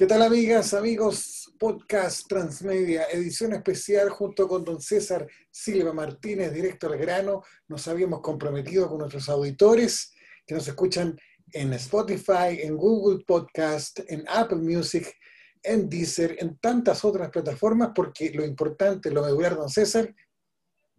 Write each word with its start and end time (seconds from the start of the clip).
¿Qué 0.00 0.06
tal 0.06 0.22
amigas, 0.22 0.72
amigos? 0.72 1.52
Podcast 1.58 2.26
Transmedia, 2.26 3.04
edición 3.12 3.52
especial 3.52 4.08
junto 4.08 4.48
con 4.48 4.64
don 4.64 4.80
César 4.80 5.26
Silva 5.50 5.92
Martínez, 5.92 6.54
directo 6.54 6.86
al 6.86 6.96
grano. 6.96 7.42
Nos 7.68 7.86
habíamos 7.86 8.22
comprometido 8.22 8.88
con 8.88 9.00
nuestros 9.00 9.28
auditores 9.28 10.10
que 10.46 10.54
nos 10.54 10.66
escuchan 10.66 11.20
en 11.52 11.74
Spotify, 11.74 12.62
en 12.62 12.78
Google 12.78 13.22
Podcast, 13.26 14.00
en 14.08 14.24
Apple 14.26 14.60
Music, 14.62 15.14
en 15.62 15.86
Deezer, 15.86 16.34
en 16.38 16.56
tantas 16.56 17.04
otras 17.04 17.28
plataformas, 17.28 17.90
porque 17.94 18.30
lo 18.30 18.46
importante, 18.46 19.10
lo 19.10 19.22
medular, 19.22 19.54
don 19.54 19.68
César, 19.68 20.14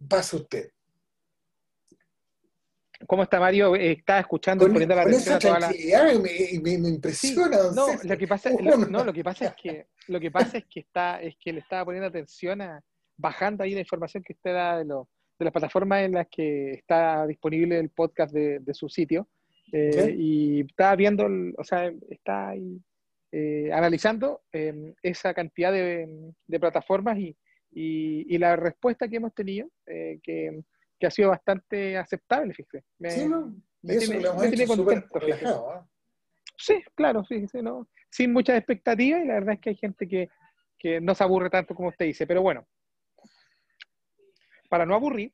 pasa 0.08 0.36
usted. 0.36 0.70
¿Cómo 3.06 3.22
está 3.22 3.40
Mario? 3.40 3.74
Está 3.76 4.20
escuchando 4.20 4.64
con, 4.64 4.72
poniendo 4.72 4.94
la 4.94 5.02
atención 5.02 5.36
a 5.36 5.38
toda 5.38 5.60
la... 5.60 5.68
me, 5.68 6.60
me, 6.62 6.78
me, 6.78 6.88
impresiona. 6.88 7.58
no, 7.74 7.86
lo 8.02 8.18
que 8.18 8.26
pasa, 8.26 8.50
lo, 8.50 8.76
no, 8.76 9.04
lo 9.04 9.12
que 9.12 9.24
pasa 9.24 9.46
es 9.46 9.54
que 9.54 9.86
lo 10.08 10.20
que 10.20 10.30
pasa 10.30 10.58
es 10.58 10.64
que 10.66 10.80
está 10.80 11.20
es 11.20 11.36
que 11.38 11.52
le 11.52 11.60
estaba 11.60 11.84
poniendo 11.84 12.08
atención 12.08 12.60
a 12.60 12.82
bajando 13.16 13.62
ahí 13.62 13.74
la 13.74 13.80
información 13.80 14.22
que 14.22 14.32
usted 14.32 14.52
da 14.52 14.78
de, 14.78 14.84
lo, 14.84 15.08
de 15.38 15.44
las 15.44 15.52
plataformas 15.52 16.02
en 16.02 16.12
las 16.12 16.26
que 16.28 16.72
está 16.72 17.26
disponible 17.26 17.78
el 17.78 17.90
podcast 17.90 18.32
de, 18.32 18.58
de 18.60 18.74
su 18.74 18.88
sitio 18.88 19.28
eh, 19.72 20.14
y 20.16 20.60
está 20.60 20.94
viendo, 20.96 21.26
o 21.56 21.64
sea, 21.64 21.90
está 22.10 22.50
ahí, 22.50 22.78
eh, 23.32 23.70
analizando 23.72 24.42
eh, 24.52 24.94
esa 25.02 25.32
cantidad 25.32 25.72
de, 25.72 26.34
de 26.46 26.60
plataformas 26.60 27.18
y, 27.18 27.34
y, 27.70 28.34
y, 28.34 28.38
la 28.38 28.54
respuesta 28.56 29.08
que 29.08 29.16
hemos 29.16 29.34
tenido 29.34 29.68
que 29.86 30.62
que 31.02 31.08
ha 31.08 31.10
sido 31.10 31.30
bastante 31.30 31.98
aceptable, 31.98 32.54
fíjese. 32.54 32.84
Me, 33.00 33.10
sí, 33.10 33.28
¿no? 33.28 33.52
Y 33.82 33.90
eso 33.90 34.06
tiene, 34.06 34.22
lo 34.22 34.30
hemos 34.34 34.44
hecho 34.44 34.66
súper 34.76 35.04
relajado, 35.12 35.74
¿eh? 35.74 35.80
Sí, 36.56 36.80
claro, 36.94 37.24
sí, 37.24 37.44
sí, 37.48 37.60
¿no? 37.60 37.88
Sin 38.08 38.32
muchas 38.32 38.56
expectativas 38.56 39.20
y 39.24 39.26
la 39.26 39.34
verdad 39.34 39.54
es 39.54 39.60
que 39.60 39.70
hay 39.70 39.74
gente 39.74 40.06
que, 40.06 40.28
que 40.78 41.00
no 41.00 41.16
se 41.16 41.24
aburre 41.24 41.50
tanto 41.50 41.74
como 41.74 41.88
usted 41.88 42.04
dice, 42.04 42.24
pero 42.24 42.40
bueno, 42.40 42.64
para 44.68 44.86
no 44.86 44.94
aburrir, 44.94 45.32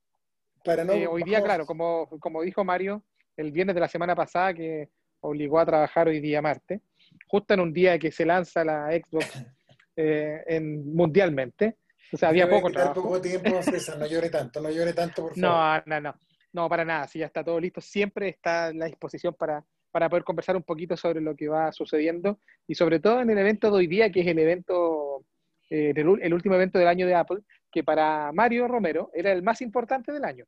para 0.64 0.84
no, 0.84 0.94
eh, 0.94 1.06
hoy 1.06 1.22
día, 1.22 1.42
claro, 1.42 1.66
como, 1.66 2.08
como 2.18 2.40
dijo 2.40 2.64
Mario, 2.64 3.04
el 3.36 3.52
viernes 3.52 3.74
de 3.74 3.82
la 3.82 3.88
semana 3.88 4.16
pasada 4.16 4.54
que 4.54 4.88
obligó 5.20 5.58
a 5.58 5.66
trabajar 5.66 6.08
hoy 6.08 6.20
día 6.20 6.40
martes, 6.40 6.80
justo 7.26 7.52
en 7.52 7.60
un 7.60 7.74
día 7.74 7.98
que 7.98 8.10
se 8.10 8.24
lanza 8.24 8.64
la 8.64 8.88
Xbox 8.90 9.44
eh, 9.96 10.42
en, 10.46 10.94
mundialmente, 10.94 11.76
o 12.12 12.16
sea, 12.16 12.30
había 12.30 12.48
poco 12.48 12.70
trabajo. 12.70 13.02
poco 13.02 13.20
tiempo, 13.20 13.50
César, 13.62 13.98
no 13.98 14.06
llore 14.06 14.30
tanto, 14.30 14.60
no 14.60 14.70
llore 14.70 14.92
tanto, 14.92 15.22
por 15.22 15.38
favor. 15.38 15.82
No, 15.86 16.00
no, 16.00 16.00
no, 16.00 16.14
no, 16.52 16.68
para 16.68 16.84
nada, 16.84 17.06
si 17.06 17.18
ya 17.18 17.26
está 17.26 17.44
todo 17.44 17.60
listo, 17.60 17.80
siempre 17.80 18.28
está 18.28 18.66
a 18.66 18.72
la 18.72 18.86
disposición 18.86 19.34
para, 19.34 19.64
para 19.90 20.08
poder 20.08 20.24
conversar 20.24 20.56
un 20.56 20.62
poquito 20.62 20.96
sobre 20.96 21.20
lo 21.20 21.36
que 21.36 21.48
va 21.48 21.72
sucediendo 21.72 22.40
y 22.66 22.74
sobre 22.74 23.00
todo 23.00 23.20
en 23.20 23.30
el 23.30 23.38
evento 23.38 23.70
de 23.70 23.76
hoy 23.76 23.86
día, 23.86 24.10
que 24.10 24.20
es 24.20 24.26
el 24.26 24.38
evento, 24.38 25.24
eh, 25.70 25.92
el 25.94 26.34
último 26.34 26.54
evento 26.54 26.78
del 26.78 26.88
año 26.88 27.06
de 27.06 27.14
Apple, 27.14 27.40
que 27.70 27.84
para 27.84 28.32
Mario 28.32 28.68
Romero 28.68 29.10
era 29.14 29.32
el 29.32 29.42
más 29.42 29.60
importante 29.60 30.12
del 30.12 30.24
año. 30.24 30.46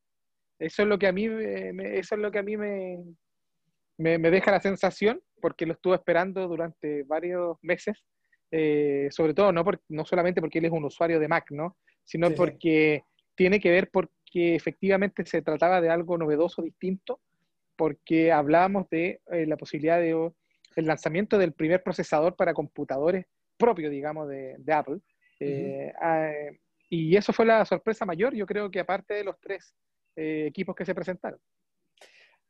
Eso 0.59 0.83
es 0.83 0.89
lo 0.89 0.99
que 0.99 1.07
a 1.07 1.13
mí, 1.13 1.29
me, 1.29 1.99
eso 1.99 2.15
es 2.15 2.21
lo 2.21 2.31
que 2.31 2.39
a 2.39 2.43
mí 2.43 2.57
me, 2.57 2.99
me, 3.97 4.19
me 4.19 4.31
deja 4.31 4.51
la 4.51 4.61
sensación, 4.61 5.23
porque 5.41 5.67
lo 5.67 5.75
estuve 5.75 5.97
esperando 5.97 6.47
durante 6.49 7.03
varios 7.05 7.57
meses 7.63 8.05
eh, 8.51 9.09
sobre 9.11 9.35
todo 9.35 9.53
no, 9.53 9.65
por, 9.65 9.81
no 9.89 10.05
solamente 10.05 10.41
porque 10.41 10.59
él 10.59 10.65
es 10.65 10.73
un 10.73 10.85
usuario 10.85 11.21
de 11.21 11.29
Mac, 11.29 11.51
¿no? 11.51 11.77
sino 12.05 12.33
porque 12.33 13.05
tiene 13.37 13.61
que 13.61 13.71
ver 13.71 13.91
porque 13.91 14.57
efectivamente 14.57 15.25
se 15.25 15.43
trataba 15.43 15.81
de 15.81 15.91
algo 15.91 16.19
novedoso, 16.19 16.63
distinto, 16.63 17.21
porque 17.77 18.33
hablábamos 18.33 18.89
de 18.91 19.21
eh, 19.31 19.47
la 19.47 19.57
posibilidad 19.57 20.01
de 20.01 20.31
el 20.77 20.87
lanzamiento 20.87 21.39
del 21.39 21.53
primer 21.53 21.83
procesador 21.83 22.35
para 22.35 22.55
computadores 22.55 23.27
propio, 23.57 23.91
digamos, 23.91 24.29
de, 24.29 24.73
Apple. 24.73 24.99
Eh, 25.39 25.93
ah, 26.01 26.33
y 26.89 27.17
eso 27.17 27.33
fue 27.33 27.47
la 27.47 27.65
sorpresa 27.65 28.05
mayor, 28.05 28.35
yo 28.35 28.47
creo 28.47 28.71
que 28.71 28.81
aparte 28.81 29.15
de 29.15 29.25
los 29.25 29.39
tres 29.41 29.75
equipos 30.17 30.75
que 30.75 30.85
se 30.85 30.95
presentaron. 30.95 31.39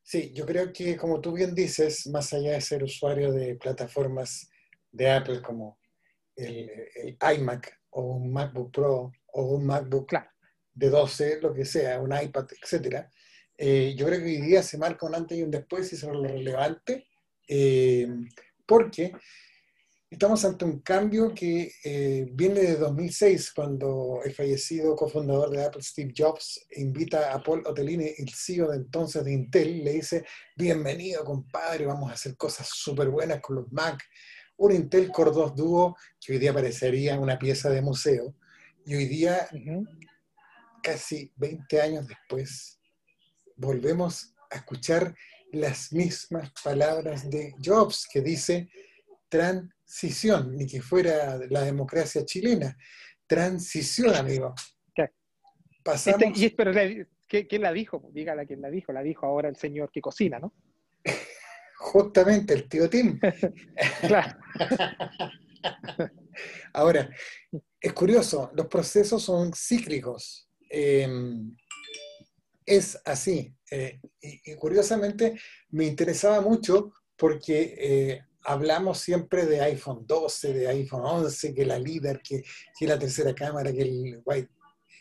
Sí, 0.02 0.32
yo 0.34 0.46
creo 0.46 0.72
que 0.72 0.96
como 0.96 1.20
tú 1.20 1.32
bien 1.32 1.54
dices, 1.54 2.06
más 2.06 2.32
allá 2.32 2.52
de 2.52 2.60
ser 2.60 2.82
usuario 2.82 3.32
de 3.32 3.54
plataformas 3.56 4.50
de 4.90 5.10
Apple 5.10 5.40
como 5.42 5.79
el, 6.36 7.16
iMac 7.36 7.80
o 7.90 8.02
un 8.16 8.32
MacBook 8.32 8.72
Pro 8.72 9.12
o 9.32 9.42
un 9.42 9.66
MacBook 9.66 10.12
de 10.72 10.88
12, 10.88 11.40
lo 11.40 11.52
que 11.52 11.64
sea, 11.64 12.00
un 12.00 12.12
iPad, 12.12 12.46
etc. 12.52 13.06
Eh, 13.56 13.94
yo 13.96 14.06
creo 14.06 14.18
que 14.18 14.26
hoy 14.26 14.40
día 14.40 14.62
se 14.62 14.78
marca 14.78 15.06
un 15.06 15.14
antes 15.14 15.36
y 15.36 15.42
un 15.42 15.50
después 15.50 15.92
y 15.92 15.96
eso 15.96 16.08
es 16.08 16.16
lo 16.16 16.22
relevante, 16.22 17.06
eh, 17.46 18.08
porque 18.66 19.12
estamos 20.10 20.44
ante 20.44 20.64
un 20.64 20.80
cambio 20.80 21.32
que 21.32 21.72
eh, 21.84 22.26
viene 22.32 22.60
de 22.60 22.76
2006, 22.76 23.52
cuando 23.52 24.20
el 24.24 24.34
fallecido 24.34 24.96
cofundador 24.96 25.50
de 25.50 25.64
Apple, 25.64 25.82
Steve 25.82 26.12
Jobs, 26.16 26.66
invita 26.76 27.32
a 27.32 27.40
Paul 27.42 27.62
Otellini, 27.64 28.12
el 28.18 28.28
CEO 28.28 28.70
de 28.70 28.78
entonces 28.78 29.24
de 29.24 29.32
Intel, 29.32 29.84
le 29.84 29.92
dice, 29.92 30.24
bienvenido 30.56 31.24
compadre, 31.24 31.86
vamos 31.86 32.10
a 32.10 32.14
hacer 32.14 32.36
cosas 32.36 32.68
súper 32.68 33.08
buenas 33.08 33.40
con 33.40 33.56
los 33.56 33.72
Mac, 33.72 34.02
un 34.60 34.72
Intel 34.72 35.10
Core 35.10 35.30
2 35.30 35.56
Duo 35.56 35.96
que 36.20 36.34
hoy 36.34 36.38
día 36.38 36.52
parecería 36.52 37.18
una 37.18 37.38
pieza 37.38 37.70
de 37.70 37.80
museo, 37.80 38.34
y 38.84 38.94
hoy 38.94 39.06
día, 39.06 39.48
casi 40.82 41.32
20 41.36 41.80
años 41.80 42.06
después, 42.06 42.78
volvemos 43.56 44.34
a 44.50 44.56
escuchar 44.56 45.14
las 45.52 45.92
mismas 45.92 46.52
palabras 46.62 47.28
de 47.30 47.54
Jobs, 47.64 48.06
que 48.12 48.20
dice 48.20 48.68
transición, 49.28 50.56
ni 50.56 50.66
que 50.66 50.82
fuera 50.82 51.38
la 51.48 51.62
democracia 51.62 52.24
chilena. 52.24 52.76
Transición, 53.26 54.14
amigo. 54.14 54.54
Pasamos... 55.82 56.20
Este, 56.22 56.46
y, 56.46 56.50
pero, 56.50 56.72
¿quién 57.26 57.62
la 57.62 57.72
dijo? 57.72 58.10
Dígala 58.12 58.44
quién 58.44 58.60
la 58.60 58.70
dijo. 58.70 58.92
La 58.92 59.02
dijo 59.02 59.24
ahora 59.24 59.48
el 59.48 59.56
señor 59.56 59.90
que 59.90 60.02
cocina, 60.02 60.38
¿no? 60.38 60.52
Justamente 61.80 62.52
el 62.52 62.68
tío 62.68 62.90
Tim. 62.90 63.18
claro. 64.06 64.38
Ahora, 66.74 67.10
es 67.80 67.92
curioso, 67.94 68.50
los 68.54 68.66
procesos 68.66 69.22
son 69.22 69.52
cíclicos. 69.54 70.48
Em, 70.68 71.56
es 72.66 73.00
así. 73.04 73.54
Eh, 73.70 73.98
y, 74.20 74.54
curiosamente 74.56 75.40
me 75.70 75.86
interesaba 75.86 76.42
mucho 76.42 76.92
porque 77.16 77.74
eh, 77.78 78.20
hablamos 78.44 78.98
siempre 78.98 79.46
de 79.46 79.62
iPhone 79.62 80.04
12, 80.06 80.52
de 80.52 80.68
iPhone 80.68 81.02
11, 81.04 81.54
que 81.54 81.64
la 81.64 81.78
líder, 81.78 82.20
que, 82.22 82.44
que 82.78 82.86
la 82.86 82.98
tercera 82.98 83.34
cámara, 83.34 83.72
que 83.72 83.82
el 83.82 84.20
white, 84.24 84.50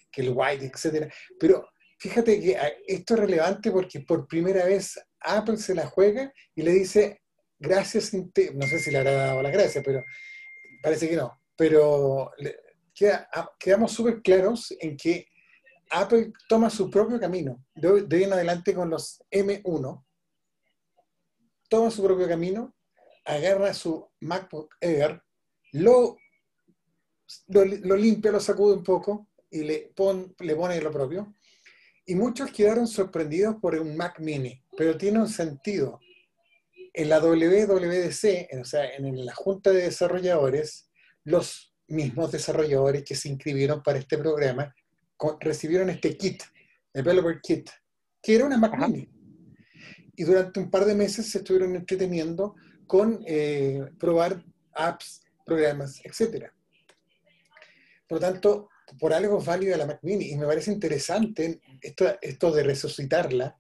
que 0.10 0.22
el 0.22 0.32
white, 0.34 0.66
etc. 0.66 1.12
Pero 1.38 1.68
fíjate 2.00 2.42
que 2.42 2.58
ah, 2.58 2.72
esto 2.88 3.14
es 3.14 3.20
relevante 3.20 3.72
porque 3.72 4.00
por 4.00 4.28
primera 4.28 4.66
vez 4.66 5.00
Apple 5.20 5.58
se 5.58 5.76
la 5.76 5.86
juega 5.86 6.34
y 6.56 6.62
le 6.64 6.72
dice, 6.72 7.22
gracias, 7.60 8.14
no 8.14 8.68
sé 8.68 8.80
si 8.80 8.90
le 8.90 9.00
habrá 9.00 9.12
dado 9.12 9.42
la 9.44 9.52
gracia, 9.52 9.82
pero 9.84 10.04
parece 10.82 11.10
que 11.10 11.18
no, 11.18 11.42
pero 11.56 12.32
ah, 13.34 13.52
quedamos 13.60 13.92
súper 13.92 14.22
claros 14.22 14.74
en 14.80 14.96
que 14.96 15.28
Apple 15.92 16.32
toma 16.48 16.70
su 16.70 16.90
propio 16.90 17.20
camino, 17.20 17.66
de, 17.76 17.90
hoy 17.90 18.24
en 18.24 18.34
adelante 18.34 18.74
con 18.74 18.90
los 18.90 19.22
M1, 19.30 20.06
toma 21.68 21.92
su 21.92 22.04
propio 22.04 22.28
camino, 22.28 22.76
agarra 23.26 23.74
su 23.74 24.08
MacBook 24.22 24.76
Air, 24.80 25.22
lo, 25.74 26.18
lo, 27.48 27.96
limpia, 27.96 28.32
lo 28.32 28.40
sacude 28.40 28.76
un 28.76 28.84
poco 28.84 29.28
y 29.52 29.64
le, 29.64 29.94
le 30.40 30.56
pone 30.56 30.82
lo 30.82 30.92
propio. 30.92 31.36
Y 32.10 32.16
muchos 32.16 32.52
quedaron 32.52 32.88
sorprendidos 32.88 33.58
por 33.62 33.76
un 33.76 33.96
Mac 33.96 34.20
mini 34.20 34.60
pero 34.76 34.98
tiene 34.98 35.20
un 35.20 35.30
sentido. 35.30 36.00
En 36.92 37.08
la 37.08 37.20
WWDC, 37.20 38.50
o 38.60 38.66
sea, 38.66 38.96
en 38.96 39.24
la 39.24 39.36
Junta 39.36 39.70
de 39.70 39.84
Desarrolladores, 39.84 40.90
los 41.24 41.72
mismos 41.88 42.32
desarrolladores 42.32 43.04
que 43.04 43.14
se 43.14 43.30
inscribieron 43.30 43.84
para 43.84 44.00
este 44.00 44.18
programa 44.18 44.74
recibieron 45.40 45.92
este 45.92 46.18
kit, 46.18 46.42
Developer 46.92 47.40
Kit, 47.42 47.70
que 48.24 48.34
era 48.34 48.46
una 48.46 48.58
Mac 48.58 48.76
Mini. 48.76 49.08
Y 50.16 50.24
durante 50.24 50.60
un 50.60 50.72
par 50.72 50.86
de 50.86 50.96
meses 50.96 51.30
se 51.30 51.38
estuvieron 51.38 51.76
entreteniendo 51.76 52.56
con 52.88 53.24
eh, 53.28 53.86
probar 54.00 54.44
apps, 54.74 55.22
programas, 55.46 56.02
etc. 56.04 56.48
Por 58.08 58.20
lo 58.20 58.20
tanto, 58.20 58.69
por 58.98 59.14
algo 59.14 59.40
es 59.40 59.46
válida 59.46 59.78
la 59.78 59.86
Mac 59.86 60.00
Mini. 60.02 60.32
Y 60.32 60.38
me 60.38 60.46
parece 60.46 60.72
interesante 60.72 61.60
esto, 61.82 62.18
esto 62.22 62.52
de 62.52 62.64
resucitarla 62.64 63.58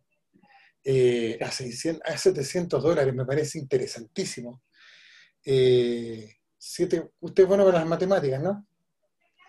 eh, 0.84 1.38
a, 1.42 1.52
600, 1.52 2.02
a 2.10 2.18
700 2.18 2.82
dólares, 2.82 3.14
me 3.14 3.26
parece 3.26 3.60
interesantísimo. 3.60 4.62
Eh, 5.46 6.36
siete, 6.58 7.12
usted 7.20 7.44
es 7.44 7.50
bueno 7.50 7.66
para 7.66 7.80
las 7.80 7.88
matemáticas, 7.88 8.42
¿no? 8.42 8.66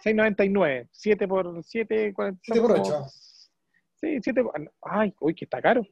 6.99, 0.05 0.89
7 0.91 1.29
por 1.29 1.63
7, 1.65 2.15
7 2.43 2.61
por 2.61 2.73
8. 2.73 3.05
Sí, 4.01 4.19
7 4.23 4.45
Ay, 4.83 5.15
uy, 5.21 5.35
que 5.35 5.45
está 5.45 5.61
caro. 5.61 5.87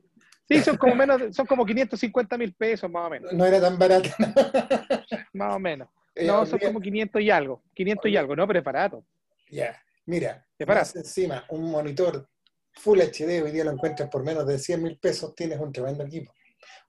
Sí, 0.49 0.63
son 0.63 0.79
como 0.79 0.95
menos, 0.95 1.37
son 1.37 1.45
como 1.45 1.67
550 1.67 2.39
mil 2.39 2.55
pesos 2.55 2.91
más 2.91 3.07
o 3.07 3.11
menos. 3.11 3.33
No 3.35 3.45
era 3.45 3.61
tan 3.61 3.79
barato. 3.79 4.09
más 5.35 5.55
o 5.55 5.59
menos. 5.59 5.89
Eh, 6.15 6.27
no, 6.27 6.47
son 6.47 6.59
como 6.59 6.81
500 6.81 7.21
y 7.21 7.31
algo. 7.31 7.63
500 7.75 8.11
y 8.11 8.17
algo, 8.17 8.35
no, 8.35 8.47
pero 8.47 8.59
es 8.61 8.65
barato. 8.65 9.05
Ya, 9.51 9.81
mira, 10.07 10.47
encima, 10.59 11.45
un 11.51 11.71
monitor 11.71 12.29
Full 12.75 13.01
HD, 13.01 13.43
hoy 13.43 13.51
día 13.51 13.65
lo 13.65 13.73
encuentras 13.73 14.09
por 14.09 14.23
menos 14.25 14.47
de 14.47 14.59
100 14.59 14.83
mil 14.83 14.99
pesos, 14.99 15.35
tienes 15.35 15.59
un 15.59 15.73
tremendo 15.73 16.05
equipo. 16.05 16.33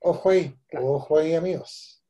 Ojo 0.02 0.30
ahí, 0.30 0.54
ojo 0.74 1.18
ahí, 1.18 1.34
amigos. 1.34 2.04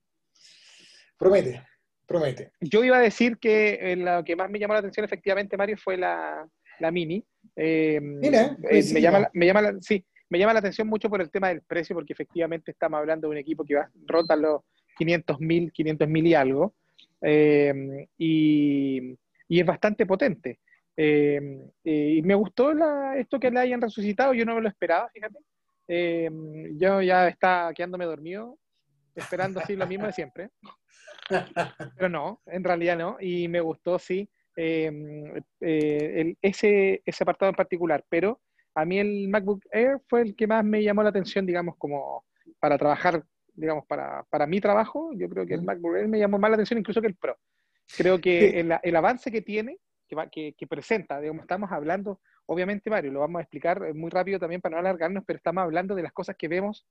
Promete, 1.18 1.62
promete. 2.06 2.51
Yo 2.62 2.84
iba 2.84 2.98
a 2.98 3.01
decir 3.01 3.38
que 3.38 3.92
eh, 3.92 3.96
lo 3.96 4.24
que 4.24 4.36
más 4.36 4.50
me 4.50 4.60
llamó 4.60 4.74
la 4.74 4.80
atención 4.80 5.06
efectivamente, 5.06 5.57
Mario, 5.57 5.78
fue 5.78 5.98
la, 5.98 6.48
la 6.80 6.92
Mini. 6.92 7.24
Eh, 7.56 8.00
Mira, 8.02 8.57
eh, 8.69 8.84
me, 8.94 9.02
llama, 9.02 9.19
la- 9.22 9.31
me, 9.34 9.45
llama 9.45 9.62
la, 9.62 9.75
sí, 9.81 10.06
me 10.30 10.40
llama 10.40 10.54
la 10.54 10.60
atención 10.60 10.88
mucho 10.88 11.10
por 11.10 11.22
el 11.22 11.30
tema 11.31 11.50
del 11.50 11.62
precio, 11.62 11.95
porque 11.95 12.13
efectivamente 12.13 12.72
estamos 12.72 12.98
hablando 13.00 13.28
de 13.28 13.31
un 13.31 13.38
equipo 13.38 13.63
que 13.63 13.75
va, 13.75 13.90
rota 14.07 14.36
los 14.36 14.62
500 14.98 15.40
mil, 15.40 15.72
500 15.72 16.07
mil 16.07 16.28
y 16.28 16.34
algo, 16.34 16.74
eh, 17.22 18.07
y, 18.18 19.18
y 19.50 19.60
es 19.60 19.66
bastante 19.66 20.06
potente. 20.06 20.60
Eh, 20.96 21.40
eh, 21.84 22.13
y 22.18 22.22
me 22.22 22.36
gustó 22.36 22.74
la- 22.74 23.18
esto 23.18 23.40
que 23.40 23.51
la 23.51 23.62
hayan 23.62 23.81
resucitado, 23.81 24.34
yo 24.34 24.46
no 24.46 24.56
me 24.56 24.62
lo 24.62 24.69
esperaba, 24.69 25.10
fíjate. 25.10 25.40
Eh, 25.88 26.30
yo 26.75 27.01
ya 27.01 27.28
estaba 27.28 27.74
quedándome 27.74 28.06
dormido, 28.06 28.57
esperando 29.16 29.60
así 29.60 29.75
lo 29.75 29.88
mismo 29.88 30.06
de 30.06 30.13
siempre. 30.13 30.50
Pero 31.96 32.10
no, 32.10 32.42
en 32.46 32.63
realidad 32.63 32.98
no. 32.98 33.18
Y 33.19 33.48
me 33.48 33.60
gustó, 33.62 33.98
sí, 34.00 34.30
eh, 34.56 34.92
eh, 35.62 36.12
el- 36.16 36.38
ese, 36.42 37.02
ese 37.06 37.24
apartado 37.24 37.50
en 37.50 37.56
particular. 37.56 38.04
Pero 38.10 38.40
a 38.75 38.86
mí 38.86 39.00
el 39.00 39.28
MacBook 39.30 39.63
Air 39.72 40.00
fue 40.07 40.22
el 40.22 40.36
que 40.36 40.48
más 40.48 40.63
me 40.63 40.84
llamó 40.84 41.02
la 41.04 41.10
atención, 41.10 41.45
digamos, 41.45 41.75
como 41.78 42.25
para 42.60 42.78
trabajar, 42.78 43.24
digamos, 43.54 43.86
para, 43.88 44.24
para 44.30 44.45
mi 44.45 44.60
trabajo. 44.62 45.12
Yo 45.16 45.28
creo 45.30 45.45
que 45.45 45.56
el. 45.56 45.63
MacBook 45.63 45.95
Air 45.95 46.07
me 46.07 46.19
llamó 46.19 46.38
más 46.38 46.52
la 46.52 46.56
atención 46.56 46.78
incluso 46.80 47.02
que 47.02 47.07
el 47.07 47.16
Pro. 47.16 47.38
Creo 47.97 48.19
que 48.21 48.51
Sí. 48.51 48.57
el, 48.59 48.74
el 48.81 48.95
avance 48.95 49.31
que 49.31 49.41
tiene, 49.41 49.77
que, 50.07 50.15
va- 50.15 50.30
que, 50.30 50.53
que 50.53 50.68
presenta, 50.68 51.19
digamos, 51.19 51.41
estamos 51.44 51.71
hablando, 51.71 52.19
obviamente, 52.45 52.89
Mario, 52.89 53.12
lo 53.12 53.19
vamos 53.19 53.39
a 53.39 53.44
explicar 53.44 53.83
eh, 53.86 53.94
muy 53.94 54.09
rápido 54.09 54.39
también 54.39 54.62
para 54.62 54.74
no 54.75 54.80
alargarnos, 54.80 55.24
pero 55.25 55.38
estamos 55.38 55.63
hablando 55.63 55.95
de 55.95 56.03
las 56.03 56.13
cosas 56.13 56.36
que 56.36 56.47
vemos 56.47 56.86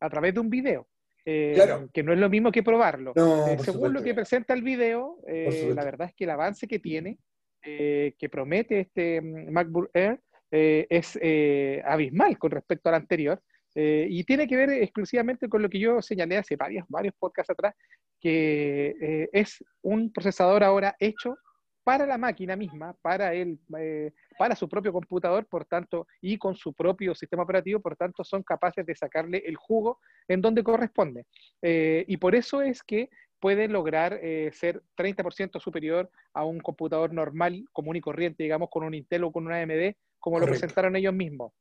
a 0.00 0.08
través 0.10 0.34
de 0.34 0.40
un 0.40 0.50
video. 0.50 0.86
eh, 1.24 1.52
Claro. 1.54 1.88
Que 1.92 2.02
no 2.02 2.12
es 2.12 2.18
lo 2.18 2.28
mismo 2.30 2.52
que 2.52 2.62
probarlo. 2.62 3.12
No, 3.16 3.46
Eh, 3.48 3.58
según 3.60 3.92
lo 3.92 4.02
que 4.02 4.14
presenta 4.14 4.54
el 4.54 4.62
video, 4.62 5.18
eh, 5.26 5.72
la 5.74 5.84
verdad 5.84 6.08
es 6.08 6.14
que 6.14 6.24
el 6.24 6.30
avance 6.30 6.66
que 6.68 6.78
tiene, 6.78 7.18
que 7.62 8.28
promete 8.30 8.78
este 8.80 9.20
mm, 9.20 9.50
MacBook 9.50 9.90
Air, 9.92 10.20
es 10.50 11.18
eh, 11.20 11.82
abismal 11.84 12.38
con 12.38 12.52
respecto 12.52 12.88
al 12.88 12.94
anterior. 12.94 13.42
Eh, 13.78 14.06
y 14.08 14.24
tiene 14.24 14.48
que 14.48 14.56
ver 14.56 14.70
exclusivamente 14.70 15.48
con 15.48 15.62
lo 15.62 15.68
que 15.68 15.78
yo 15.78 16.02
señalé 16.02 16.38
hace 16.38 16.56
varios, 16.56 16.84
varios 16.88 17.14
podcasts 17.18 17.50
atrás, 17.50 17.74
que 18.20 18.96
eh, 19.00 19.28
es 19.32 19.62
un 19.82 20.12
procesador 20.12 20.64
ahora 20.64 20.96
hecho 20.98 21.36
para 21.84 22.04
la 22.04 22.18
máquina 22.18 22.56
misma, 22.56 22.96
para 23.00 23.32
él, 23.32 23.60
eh, 23.78 24.12
para 24.36 24.56
su 24.56 24.68
propio 24.68 24.92
computador, 24.92 25.46
por 25.46 25.66
tanto, 25.66 26.08
y 26.20 26.36
con 26.36 26.56
su 26.56 26.72
propio 26.72 27.14
sistema 27.14 27.44
operativo, 27.44 27.78
por 27.78 27.94
tanto, 27.96 28.24
son 28.24 28.42
capaces 28.42 28.84
de 28.84 28.96
sacarle 28.96 29.44
el 29.46 29.54
jugo 29.54 30.00
en 30.26 30.40
donde 30.40 30.64
corresponde. 30.64 31.26
Y 31.62 32.16
por 32.16 32.34
eso 32.34 32.62
es 32.62 32.82
que 32.82 33.08
puede 33.40 33.68
lograr 33.68 34.18
eh, 34.22 34.50
ser 34.52 34.82
30% 34.96 35.60
superior 35.60 36.10
a 36.32 36.44
un 36.44 36.60
computador 36.60 37.12
normal, 37.12 37.64
común 37.72 37.96
y 37.96 38.00
corriente, 38.00 38.42
digamos, 38.42 38.68
con 38.70 38.84
un 38.84 38.94
Intel 38.94 39.24
o 39.24 39.32
con 39.32 39.46
una 39.46 39.60
AMD, 39.60 39.94
como 40.18 40.40
lo 40.40 40.46
presentaron 40.46 40.96
ellos 40.96 41.14
mismos. 41.14 41.52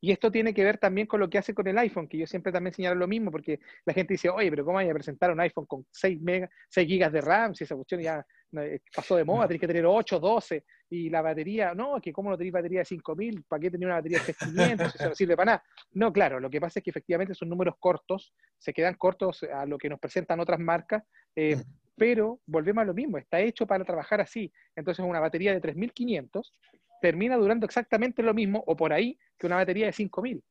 Y 0.00 0.12
esto 0.12 0.30
tiene 0.30 0.52
que 0.54 0.64
ver 0.64 0.78
también 0.78 1.06
con 1.06 1.20
lo 1.20 1.28
que 1.28 1.38
hace 1.38 1.54
con 1.54 1.66
el 1.66 1.78
iPhone, 1.78 2.08
que 2.08 2.18
yo 2.18 2.26
siempre 2.26 2.52
también 2.52 2.74
señalo 2.74 2.96
lo 2.96 3.08
mismo, 3.08 3.30
porque 3.30 3.60
la 3.84 3.92
gente 3.92 4.14
dice, 4.14 4.28
oye, 4.28 4.50
pero 4.50 4.64
¿cómo 4.64 4.76
vaya 4.76 4.90
a 4.90 4.94
presentar 4.94 5.30
un 5.30 5.40
iPhone 5.40 5.66
con 5.66 5.86
6, 5.90 6.20
mega, 6.20 6.48
6 6.68 6.88
gigas 6.88 7.12
de 7.12 7.20
RAM? 7.20 7.54
Si 7.54 7.64
esa 7.64 7.74
cuestión 7.74 8.00
ya 8.00 8.24
eh, 8.60 8.80
pasó 8.94 9.16
de 9.16 9.24
moda, 9.24 9.42
No. 9.42 9.48
tenés 9.48 9.60
que 9.60 9.66
tener 9.66 9.86
8, 9.86 10.18
12, 10.18 10.64
y 10.90 11.10
la 11.10 11.20
batería, 11.20 11.74
no, 11.74 12.00
que 12.00 12.12
cómo 12.12 12.30
no 12.30 12.36
tenéis 12.36 12.52
batería 12.52 12.78
de 12.80 12.84
5000, 12.86 13.44
¿para 13.46 13.60
qué 13.60 13.70
tener 13.70 13.86
una 13.86 13.96
batería 13.96 14.18
de 14.18 14.24
3500? 14.24 14.94
Eso 14.94 15.08
no 15.10 15.14
sirve 15.14 15.36
para 15.36 15.52
nada. 15.52 15.64
No, 15.92 16.12
claro, 16.12 16.40
lo 16.40 16.48
que 16.48 16.60
pasa 16.60 16.80
es 16.80 16.84
que 16.84 16.90
efectivamente 16.90 17.34
son 17.34 17.48
números 17.48 17.74
cortos, 17.78 18.32
se 18.56 18.72
quedan 18.72 18.94
cortos 18.94 19.42
a 19.42 19.66
lo 19.66 19.76
que 19.76 19.88
nos 19.88 20.00
presentan 20.00 20.40
otras 20.40 20.58
marcas, 20.58 21.02
eh, 21.36 21.56
pero 21.94 22.40
volvemos 22.46 22.82
a 22.82 22.86
lo 22.86 22.94
mismo, 22.94 23.18
está 23.18 23.40
hecho 23.40 23.66
para 23.66 23.84
trabajar 23.84 24.20
así. 24.20 24.50
Entonces 24.76 25.04
una 25.04 25.20
batería 25.20 25.52
de 25.52 25.60
3500 25.60 26.54
termina 27.02 27.36
durando 27.36 27.66
exactamente 27.66 28.22
lo 28.22 28.34
mismo 28.34 28.62
o 28.66 28.76
por 28.76 28.92
ahí 28.92 29.18
que 29.38 29.46
una 29.46 29.56
batería 29.56 29.86
de 29.86 29.92
5000. 29.92 30.42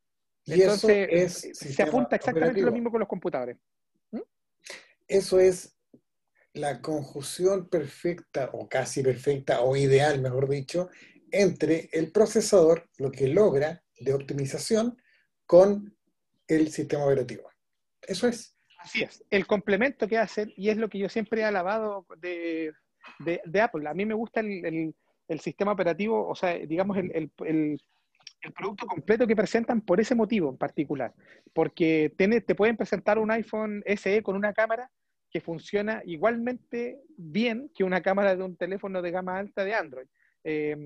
Y 0.45 0.53
eso 0.53 0.63
Entonces, 0.89 1.07
es 1.11 1.43
eh, 1.45 1.53
se 1.53 1.83
apunta 1.83 2.15
exactamente 2.15 2.41
operativo. 2.51 2.65
lo 2.67 2.71
mismo 2.71 2.91
con 2.91 2.99
los 2.99 3.09
computadores. 3.09 3.57
Eso 5.07 5.39
es 5.39 5.77
la 6.53 6.81
conjunción 6.81 7.69
perfecta 7.69 8.49
o 8.53 8.67
casi 8.67 9.01
perfecta 9.03 9.61
o 9.61 9.75
ideal, 9.75 10.21
mejor 10.21 10.49
dicho, 10.49 10.89
entre 11.31 11.89
el 11.93 12.11
procesador, 12.11 12.89
lo 12.97 13.11
que 13.11 13.27
logra 13.27 13.83
de 13.99 14.13
optimización, 14.13 15.01
con 15.45 15.95
el 16.47 16.69
sistema 16.71 17.05
operativo. 17.05 17.49
Eso 18.01 18.27
es. 18.27 18.57
Así 18.79 19.03
es. 19.03 19.23
El 19.29 19.47
complemento 19.47 20.07
que 20.07 20.17
hacen, 20.17 20.51
y 20.57 20.69
es 20.69 20.77
lo 20.77 20.89
que 20.89 20.99
yo 20.99 21.09
siempre 21.09 21.41
he 21.41 21.45
alabado 21.45 22.05
de, 22.17 22.73
de- 23.19 23.41
de 23.45 23.61
Apple. 23.61 23.87
A 23.87 23.93
mí 23.93 24.05
me 24.05 24.13
gusta 24.13 24.39
el, 24.41 24.65
el- 24.65 24.95
el 25.29 25.39
sistema 25.41 25.71
operativo, 25.73 26.27
o 26.27 26.35
sea, 26.35 26.53
digamos, 26.57 26.97
el, 26.97 27.31
el- 27.45 27.81
el- 28.41 28.53
producto 28.53 28.85
completo 28.87 29.27
que 29.27 29.35
presentan 29.35 29.81
por 29.81 29.99
ese 29.99 30.15
motivo 30.15 30.49
en 30.49 30.57
particular. 30.57 31.13
Porque 31.53 32.13
tiene- 32.17 32.41
te 32.41 32.55
pueden 32.55 32.77
presentar 32.77 33.17
un 33.19 33.31
iPhone 33.31 33.83
SE 33.85 34.21
con 34.23 34.35
una 34.35 34.53
cámara 34.53 34.89
que 35.29 35.41
funciona 35.41 36.01
igualmente 36.05 36.99
bien 37.17 37.69
que 37.75 37.83
una 37.83 38.01
cámara 38.01 38.35
de 38.35 38.43
un 38.43 38.55
teléfono 38.55 39.01
de 39.01 39.11
gama 39.11 39.37
alta 39.37 39.63
de 39.65 39.73
Android, 39.73 40.07
eh, 40.43 40.77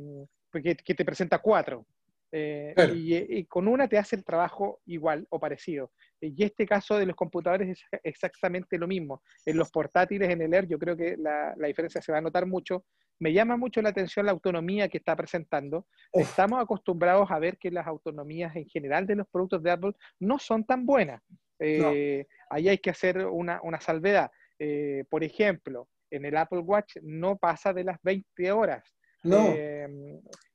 porque 0.51 0.75
que 0.75 0.95
te 0.95 1.06
presenta 1.06 1.38
cuatro. 1.39 1.86
Eh, 2.33 2.71
Claro. 2.75 2.94
y, 2.95 3.13
y 3.15 3.45
con 3.45 3.68
una 3.68 3.88
te 3.89 3.98
hace 3.98 4.15
el 4.15 4.24
trabajo 4.24 4.80
igual 4.86 5.27
o 5.30 5.39
parecido. 5.39 5.92
Y 6.21 6.44
este 6.44 6.65
caso 6.65 6.97
de 6.97 7.06
los 7.06 7.15
computadores 7.15 7.69
es 7.69 8.00
exactamente 8.03 8.77
lo 8.77 8.88
mismo. 8.88 9.21
En 9.45 9.57
los 9.57 9.71
portátiles, 9.71 10.29
en 10.29 10.41
el 10.41 10.53
Air, 10.53 10.68
yo 10.68 10.77
creo 10.77 10.95
que 10.95 11.18
la, 11.18 11.53
la 11.57 11.68
diferencia 11.68 12.01
se 12.01 12.12
va 12.12 12.19
a 12.19 12.21
notar 12.21 12.45
mucho. 12.45 12.85
Me 13.19 13.33
llama 13.33 13.57
mucho 13.57 13.81
la 13.81 13.89
atención 13.89 14.25
la 14.25 14.31
autonomía 14.31 14.88
que 14.88 14.97
está 15.00 15.15
presentando. 15.15 15.88
Uf. 16.13 16.21
Estamos 16.29 16.62
acostumbrados 16.62 17.29
a 17.31 17.39
ver 17.39 17.57
que 17.57 17.71
las 17.71 17.88
autonomías 17.88 18.56
en 18.56 18.68
general 18.68 19.06
de 19.07 19.15
los 19.15 19.27
productos 19.27 19.63
de 19.63 19.71
Apple 19.71 19.94
no 20.19 20.39
son 20.39 20.63
tan 20.63 20.85
buenas. 20.85 21.21
Eh, 21.59 22.25
Ahí 22.50 22.69
hay 22.69 22.77
que 22.77 22.89
hacer 22.89 23.25
una, 23.25 23.59
una 23.63 23.79
salvedad. 23.79 24.31
Eh, 24.59 25.03
por 25.09 25.24
ejemplo, 25.24 25.88
en 26.12 26.25
el 26.25 26.38
Apple 26.38 26.59
Watch 26.59 26.97
no 27.01 27.38
pasa 27.38 27.74
de 27.74 27.84
las 27.84 27.98
20 28.03 28.51
horas. 28.51 28.84
No, 29.24 29.53
Eh, 29.55 29.88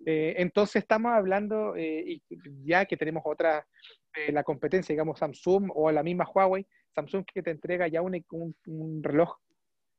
eh, 0.08 0.34
entonces 0.38 0.76
estamos 0.76 1.12
hablando, 1.12 1.74
eh, 1.76 2.04
y 2.06 2.22
ya 2.64 2.86
que 2.86 2.96
tenemos 2.96 3.22
otra, 3.26 3.66
eh, 4.14 4.30
la 4.32 4.44
competencia, 4.44 4.92
digamos 4.92 5.18
Samsung 5.18 5.70
o 5.74 5.90
la 5.90 6.02
misma 6.04 6.24
Huawei, 6.32 6.64
Samsung 6.94 7.24
que 7.26 7.42
te 7.42 7.50
entrega 7.50 7.88
ya 7.88 8.00
un, 8.02 8.14
un- 8.30 8.56
un 8.68 9.02
reloj 9.02 9.36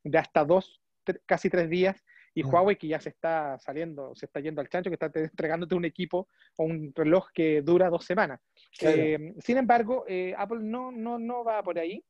de 0.04 0.18
hasta 0.18 0.46
dos, 0.46 0.82
tre- 1.06 1.22
casi 1.26 1.50
tres 1.50 1.70
días, 1.70 2.02
y 2.34 2.44
Mm. 2.44 2.48
Huawei 2.54 2.76
que 2.78 2.88
ya 2.88 3.00
se 3.02 3.10
está 3.10 3.58
saliendo, 3.60 4.16
se 4.16 4.28
está 4.28 4.40
yendo 4.40 4.62
al 4.62 4.70
chancho, 4.70 4.90
que 4.90 4.94
está 4.96 5.10
te- 5.12 5.26
entregándote 5.26 5.76
un 5.76 5.84
equipo 5.86 6.30
o 6.56 6.64
un 6.64 6.94
reloj 6.96 7.28
que 7.34 7.62
dura 7.62 7.90
dos 7.90 8.06
semanas. 8.06 8.40
claro. 8.80 9.04
Sin 9.40 9.58
embargo, 9.58 10.06
Apple 10.38 10.60
no, 10.62 10.92
no, 10.92 11.20
no 11.20 11.44
va 11.44 11.62
por 11.64 11.78
ahí, 11.78 12.02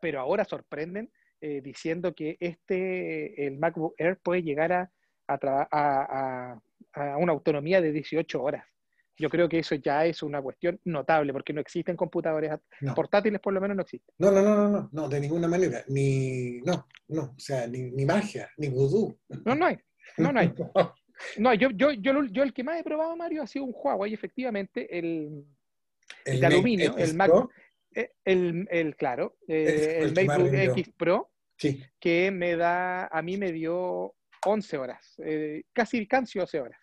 pero 0.00 0.18
ahora 0.20 0.44
sorprenden 0.44 1.10
diciendo 1.40 2.12
que 2.14 2.36
este, 2.40 3.46
el 3.46 3.58
MacBook 3.58 3.94
Air 3.98 4.18
puede 4.22 4.42
llegar 4.42 4.72
a, 4.72 4.90
a, 5.26 5.38
tra- 5.38 5.68
a- 5.70 6.06
a- 6.52 6.60
a 6.92 7.16
una 7.16 7.32
autonomía 7.32 7.80
de 7.80 7.92
18 7.92 8.42
horas. 8.42 8.64
Yo 9.16 9.28
creo 9.28 9.48
que 9.50 9.58
eso 9.58 9.74
ya 9.74 10.06
es 10.06 10.22
una 10.22 10.40
cuestión 10.40 10.80
notable, 10.84 11.32
porque 11.32 11.52
no 11.52 11.60
existen 11.60 11.94
computadores 11.94 12.52
No. 12.80 12.94
portátiles, 12.94 13.38
por 13.40 13.52
lo 13.52 13.60
menos 13.60 13.76
no 13.76 13.82
existen. 13.82 14.14
No, 14.18 14.30
no, 14.30 14.40
no, 14.42 14.54
no, 14.56 14.68
no, 14.70 14.88
no, 14.92 15.08
de 15.08 15.20
ninguna 15.20 15.46
manera. 15.46 15.84
Ni, 15.88 16.60
no, 16.62 16.86
no, 17.08 17.22
o 17.36 17.38
sea, 17.38 17.66
ni, 17.66 17.90
ni 17.90 18.06
magia, 18.06 18.48
ni 18.56 18.68
vudú. 18.68 19.18
No, 19.44 19.54
no 19.54 19.66
hay. 19.66 19.78
No, 20.16 20.32
no 20.32 20.40
hay. 20.40 20.52
No, 21.36 21.52
yo, 21.52 21.68
yo, 21.74 21.90
yo, 21.92 22.24
yo 22.30 22.42
el 22.42 22.54
que 22.54 22.64
más 22.64 22.80
he 22.80 22.82
probado, 22.82 23.14
Mario, 23.14 23.42
ha 23.42 23.46
sido 23.46 23.66
un 23.66 23.74
Huawei, 23.76 24.14
efectivamente, 24.14 24.98
el, 24.98 25.44
El 26.24 26.40
de 26.40 26.46
aluminio, 26.46 26.96
el 26.96 27.02
X 27.02 27.14
Mac- 27.14 27.30
eh, 27.94 28.12
el, 28.24 28.66
el 28.70 28.96
claro, 28.96 29.36
eh, 29.46 29.98
el 30.00 30.18
el 30.18 30.26
MacBook. 30.26 30.54
X 30.78 30.90
Pro, 30.96 31.30
Sí, 31.58 31.82
que 32.00 32.30
me 32.30 32.56
da, 32.56 33.06
a 33.08 33.20
mí 33.20 33.36
me 33.36 33.52
dio 33.52 34.14
11 34.46 34.76
horas, 34.78 35.14
eh, 35.24 35.64
casi, 35.72 36.06
casi 36.06 36.38
12 36.38 36.60
horas. 36.60 36.80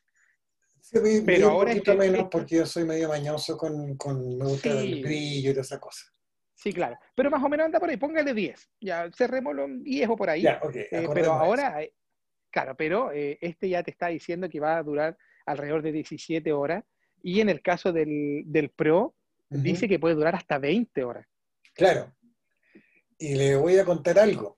Sí, 0.80 1.00
Pero 1.26 1.48
un 1.48 1.54
ahora 1.54 1.72
es 1.72 1.78
poquito 1.80 1.98
menos 1.98 2.18
es 2.20 2.24
que- 2.24 2.30
porque 2.30 2.56
yo 2.58 2.66
soy 2.66 2.86
medio 2.86 3.10
mañoso 3.10 3.58
con, 3.58 3.98
con 3.98 4.38
me 4.38 4.46
gusta 4.46 4.72
Sí. 4.72 4.94
el 4.94 5.02
brillo 5.04 5.52
y 5.52 5.54
todas 5.54 5.68
esas 5.68 5.80
cosas. 5.80 6.14
Sí, 6.54 6.72
claro. 6.74 6.98
Pero 7.14 7.30
más 7.30 7.44
o 7.44 7.50
menos 7.50 7.66
anda 7.66 7.80
por 7.80 7.90
ahí, 7.90 7.98
póngale 7.98 8.34
10. 8.34 8.70
Ya 8.82 9.10
cerrémoslo 9.16 9.66
en 9.66 9.84
10 9.84 10.10
o 10.10 10.16
por 10.16 10.30
ahí. 10.30 10.42
Ya, 10.44 10.60
ok, 10.64 10.76
Eh, 10.76 11.08
pero 11.14 11.34
ahora, 11.34 11.82
eh, 11.84 11.94
claro, 12.50 12.76
pero 12.76 13.12
eh, 13.12 13.38
este 13.42 13.70
ya 13.70 13.84
te 13.84 13.92
está 13.92 14.08
diciendo 14.08 14.50
que 14.50 14.60
va 14.60 14.78
a 14.78 14.84
durar 14.84 15.18
alrededor 15.46 15.82
de 15.82 15.92
17 15.92 16.52
horas. 16.54 16.84
Y 17.22 17.42
en 17.42 17.50
el 17.50 17.62
caso 17.62 17.92
del, 17.92 18.44
del 18.46 18.70
Pro, 18.70 19.14
dice 19.50 19.88
que 19.88 20.00
puede 20.00 20.16
durar 20.16 20.36
hasta 20.36 20.58
20 20.58 21.04
horas. 21.04 21.28
Claro. 21.74 22.14
Y 23.20 23.36
le 23.36 23.56
voy 23.56 23.78
a 23.78 23.86
contar 23.86 24.18
algo. 24.20 24.58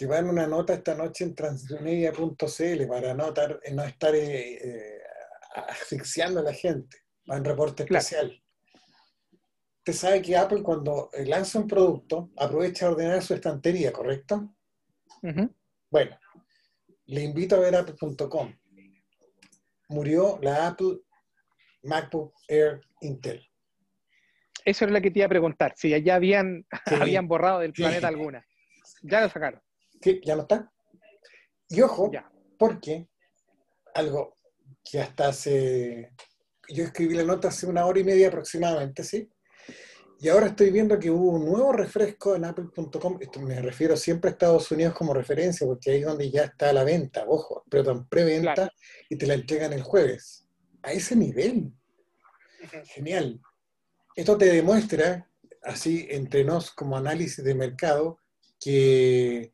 Que 0.00 0.06
va 0.06 0.18
en 0.18 0.30
una 0.30 0.46
nota 0.46 0.72
esta 0.72 0.94
noche 0.94 1.24
en 1.24 1.34
transmedia.cl 1.34 2.86
para 2.88 3.12
no 3.12 3.28
estar, 3.28 3.60
no 3.70 3.84
estar 3.84 4.14
eh, 4.14 4.54
eh, 4.54 5.02
asfixiando 5.68 6.40
a 6.40 6.42
la 6.42 6.54
gente. 6.54 6.96
Va 7.30 7.36
en 7.36 7.44
reporte 7.44 7.82
especial. 7.82 8.42
Usted 9.80 9.92
sabe 9.92 10.22
que 10.22 10.38
Apple 10.38 10.62
cuando 10.62 11.10
lanza 11.26 11.58
un 11.58 11.68
producto 11.68 12.30
aprovecha 12.38 12.86
a 12.86 12.92
ordenar 12.92 13.20
su 13.20 13.34
estantería, 13.34 13.92
¿correcto? 13.92 14.56
Bueno, 15.90 16.18
le 17.04 17.22
invito 17.22 17.56
a 17.56 17.58
ver 17.58 17.76
apple.com. 17.76 18.54
Murió 19.90 20.38
la 20.40 20.68
Apple 20.68 21.00
MacBook 21.82 22.32
Air 22.48 22.80
Intel. 23.02 23.46
Eso 24.64 24.86
es 24.86 24.90
lo 24.90 25.00
que 25.02 25.10
te 25.10 25.18
iba 25.18 25.26
a 25.26 25.28
preguntar, 25.28 25.74
si 25.76 25.90
ya 26.02 26.14
habían, 26.14 26.64
habían 26.86 27.28
borrado 27.28 27.58
del 27.58 27.74
planeta 27.74 28.08
alguna. 28.08 28.42
Ya 29.02 29.20
lo 29.20 29.28
sacaron. 29.28 29.60
Sí, 30.00 30.20
ya 30.24 30.36
no 30.36 30.42
está. 30.42 30.72
Y 31.68 31.80
ojo, 31.82 32.10
porque 32.58 33.08
algo 33.94 34.34
que 34.82 35.00
hasta 35.00 35.28
hace. 35.28 36.12
Yo 36.68 36.84
escribí 36.84 37.14
la 37.14 37.24
nota 37.24 37.48
hace 37.48 37.66
una 37.66 37.86
hora 37.86 38.00
y 38.00 38.04
media 38.04 38.28
aproximadamente, 38.28 39.02
¿sí? 39.04 39.30
Y 40.22 40.28
ahora 40.28 40.48
estoy 40.48 40.70
viendo 40.70 40.98
que 40.98 41.10
hubo 41.10 41.30
un 41.30 41.46
nuevo 41.46 41.72
refresco 41.72 42.36
en 42.36 42.44
apple.com. 42.44 43.18
Me 43.40 43.62
refiero 43.62 43.96
siempre 43.96 44.28
a 44.28 44.32
Estados 44.32 44.70
Unidos 44.70 44.94
como 44.94 45.14
referencia, 45.14 45.66
porque 45.66 45.92
ahí 45.92 46.00
es 46.00 46.06
donde 46.06 46.30
ya 46.30 46.44
está 46.44 46.72
la 46.72 46.84
venta, 46.84 47.24
ojo, 47.26 47.64
pero 47.70 47.90
en 47.92 48.06
preventa 48.06 48.70
y 49.08 49.16
te 49.16 49.26
la 49.26 49.34
entregan 49.34 49.72
el 49.72 49.82
jueves. 49.82 50.46
A 50.82 50.92
ese 50.92 51.16
nivel. 51.16 51.72
Genial. 52.84 53.40
Esto 54.14 54.36
te 54.36 54.46
demuestra, 54.46 55.26
así 55.62 56.06
entre 56.10 56.44
nos 56.44 56.70
como 56.70 56.98
análisis 56.98 57.42
de 57.42 57.54
mercado, 57.54 58.18
que 58.60 59.52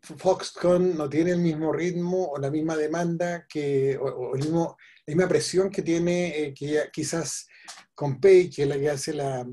Foxconn 0.00 0.96
no 0.96 1.08
tiene 1.08 1.32
el 1.32 1.38
mismo 1.38 1.72
ritmo 1.72 2.30
o 2.32 2.38
la 2.38 2.50
misma 2.50 2.76
demanda 2.76 3.46
que, 3.48 3.96
o, 3.96 4.34
el 4.34 4.42
mismo, 4.42 4.76
la 5.06 5.14
misma 5.14 5.28
presión 5.28 5.70
que 5.70 5.82
tiene 5.82 6.38
eh, 6.38 6.54
que 6.54 6.88
quizás 6.92 7.48
con 7.94 8.20
Pay, 8.20 8.50
que 8.50 8.62
es 8.62 8.68
la 8.68 8.78
que 8.78 8.90
hace 8.90 9.12
la, 9.12 9.46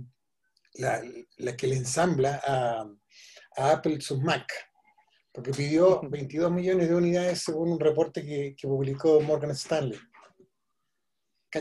la, 0.75 1.57
que 1.57 1.67
le 1.67 1.77
ensambla 1.77 2.41
a, 2.45 2.87
Apple 3.57 3.99
sus 3.99 4.21
Mac, 4.21 4.47
porque 5.33 5.51
pidió 5.51 5.99
22 6.01 6.49
millones 6.49 6.87
de 6.87 6.95
unidades 6.95 7.41
según 7.41 7.73
un 7.73 7.79
reporte 7.79 8.23
que, 8.23 8.55
publicó 8.61 9.19
Morgan 9.19 9.51
Stanley. 9.51 9.99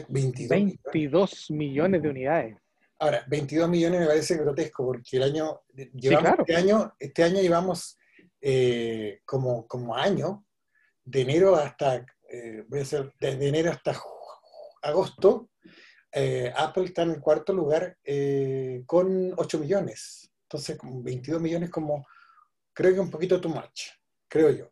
22, 0.09 0.49
22 0.49 1.51
millones 1.51 2.03
de 2.03 2.09
unidades. 2.09 2.57
Ahora, 3.01 3.25
22 3.27 3.69
millones 3.69 4.01
me 4.01 4.07
parece 4.07 4.37
grotesco 4.37 4.85
porque 4.85 5.17
el 5.17 5.23
año, 5.25 5.63
llevamos, 5.95 6.39
este, 6.41 6.57
año 6.57 6.95
este 7.01 7.25
año 7.25 7.41
llevamos 7.41 7.98
eh, 8.41 9.21
como, 9.25 9.67
como 9.67 9.97
año, 9.97 10.47
de 11.05 11.23
enero 11.23 11.57
hasta, 11.57 12.07
eh, 12.31 12.65
voy 12.69 12.81
a 12.81 12.83
hacer, 12.83 13.13
desde 13.21 13.49
enero 13.49 13.71
hasta 13.71 13.97
agosto, 14.83 15.51
eh, 16.13 16.53
Apple 16.57 16.85
está 16.85 17.03
en 17.03 17.11
el 17.11 17.21
cuarto 17.21 17.53
lugar 17.53 17.97
con 18.87 19.35
8 19.37 19.59
millones. 19.59 20.33
Entonces, 20.43 20.79
con 20.79 21.03
22 21.03 21.41
millones 21.43 21.71
como, 21.71 22.07
creo 22.73 22.95
que 22.95 23.01
un 23.01 23.11
poquito 23.11 23.41
too 23.41 23.51
much, 23.51 23.89
creo 24.29 24.51
yo. 24.51 24.71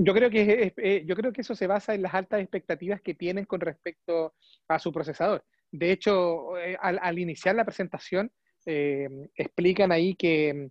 Yo 0.00 0.14
creo, 0.14 0.30
que 0.30 1.04
yo 1.04 1.16
creo 1.16 1.32
que 1.32 1.40
eso 1.40 1.56
se 1.56 1.66
basa 1.66 1.92
en 1.92 2.02
las 2.02 2.14
altas 2.14 2.40
expectativas 2.40 3.02
que 3.02 3.14
tienen 3.14 3.46
con 3.46 3.60
respecto 3.60 4.36
a 4.68 4.78
su 4.78 4.92
procesador. 4.92 5.44
De 5.72 5.90
hecho, 5.90 6.54
al, 6.80 7.18
iniciar 7.18 7.56
la 7.56 7.64
presentación, 7.64 8.32
explican 8.64 9.90
ahí 9.90 10.14
que 10.14 10.70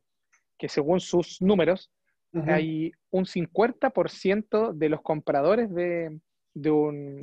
que 0.57 0.69
según 0.69 0.99
sus 0.99 1.41
números, 1.41 1.91
hay 2.45 2.91
un 3.09 3.25
50% 3.25 4.73
de 4.73 4.89
los 4.89 5.01
compradores 5.01 5.73
de, 5.73 6.19
un, 6.71 7.19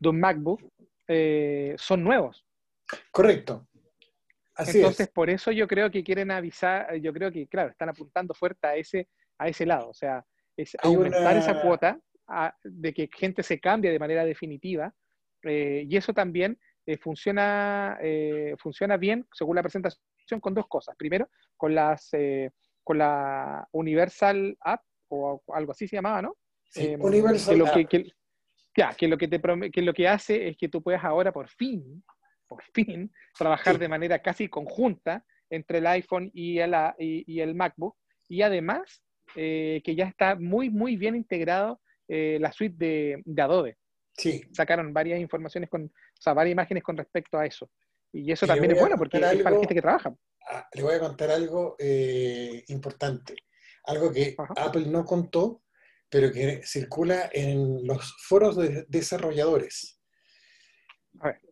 MacBook 0.00 0.62
eh, 1.08 1.74
son 1.76 2.02
nuevos. 2.02 2.46
Correcto. 3.10 3.66
Así 4.54 4.78
Entonces, 4.78 5.08
por 5.08 5.30
eso 5.30 5.50
yo 5.50 5.66
creo 5.66 5.90
que 5.90 6.04
quieren 6.04 6.30
avisar, 6.30 6.94
yo 6.96 7.12
creo 7.12 7.32
que, 7.32 7.46
claro, 7.48 7.70
están 7.70 7.88
apuntando 7.88 8.34
fuerte 8.34 8.66
a 8.66 8.76
ese, 8.76 9.08
a 9.38 9.48
ese 9.48 9.66
lado, 9.66 9.88
o 9.88 9.94
sea, 9.94 10.24
es 10.56 10.76
aumentar 10.80 11.36
esa 11.36 11.60
cuota 11.60 11.98
de 12.62 12.94
que 12.94 13.10
gente 13.12 13.42
se 13.42 13.58
cambie 13.58 13.90
de 13.90 13.98
manera 13.98 14.24
definitiva, 14.24 14.94
eh, 15.42 15.84
y 15.88 15.96
eso 15.96 16.14
también 16.14 16.58
eh, 16.86 16.96
funciona, 16.96 17.98
funciona 18.58 18.96
bien, 18.96 19.26
según 19.32 19.56
la 19.56 19.62
presentación, 19.62 20.00
con 20.40 20.54
dos 20.54 20.68
cosas. 20.68 20.94
Primero, 20.96 21.28
con 21.56 21.74
las 21.74 22.10
con 22.84 22.98
la 22.98 23.66
Universal 23.72 24.56
App, 24.60 24.82
o 25.08 25.42
algo 25.54 25.72
así 25.72 25.88
se 25.88 25.96
llamaba, 25.96 26.22
¿no? 26.22 26.36
Em, 26.76 27.00
Universal 27.00 27.54
que 27.54 27.58
lo 27.58 27.88
que, 27.88 28.12
ya, 28.76 28.94
que 28.94 29.08
lo 29.08 29.18
que, 29.18 29.28
te 29.28 29.40
que 29.70 29.82
lo 29.82 29.94
que 29.94 30.08
hace 30.08 30.48
es 30.48 30.56
que 30.56 30.68
tú 30.68 30.82
puedes 30.82 31.02
ahora 31.02 31.32
por 31.32 31.48
fin, 31.48 32.04
por 32.46 32.62
fin, 32.72 33.12
trabajar 33.36 33.78
de 33.78 33.88
manera 33.88 34.20
casi 34.20 34.48
conjunta 34.48 35.24
entre 35.50 35.78
el 35.78 35.86
iPhone 35.86 36.30
y 36.34 36.58
el, 36.58 36.74
y, 36.98 37.40
el 37.40 37.54
MacBook. 37.54 37.96
Y 38.28 38.42
además, 38.42 39.02
eh, 39.36 39.80
que 39.84 39.94
ya 39.94 40.06
está 40.06 40.34
muy, 40.34 40.70
muy 40.70 40.96
bien 40.96 41.14
integrado 41.14 41.80
eh, 42.08 42.38
la 42.40 42.52
suite 42.52 42.76
de, 43.24 43.42
Adobe. 43.42 43.76
Sí. 44.16 44.42
Sacaron 44.52 44.92
varias 44.92 45.20
informaciones, 45.20 45.70
con, 45.70 45.84
o 45.84 46.20
sea, 46.20 46.34
varias 46.34 46.52
imágenes 46.52 46.82
con 46.82 46.96
respecto 46.96 47.38
a 47.38 47.46
eso. 47.46 47.70
Y 48.12 48.30
eso 48.30 48.46
también 48.46 48.70
es 48.70 48.78
bueno 48.78 48.96
porque 48.96 49.18
es 49.18 49.42
para 49.42 49.56
la 49.56 49.60
gente 49.60 49.74
que 49.74 49.82
trabaja. 49.82 50.14
Ah, 50.46 50.68
le 50.72 50.82
voy 50.82 50.94
a 50.94 51.00
contar 51.00 51.30
algo 51.30 51.76
eh, 51.78 52.64
importante, 52.68 53.34
algo 53.84 54.12
que 54.12 54.36
Apple 54.56 54.86
no 54.86 55.04
contó, 55.04 55.62
pero 56.08 56.30
que 56.30 56.62
circula 56.64 57.30
en 57.32 57.86
los 57.86 58.14
foros 58.28 58.56
de 58.56 58.84
desarrolladores. 58.88 60.00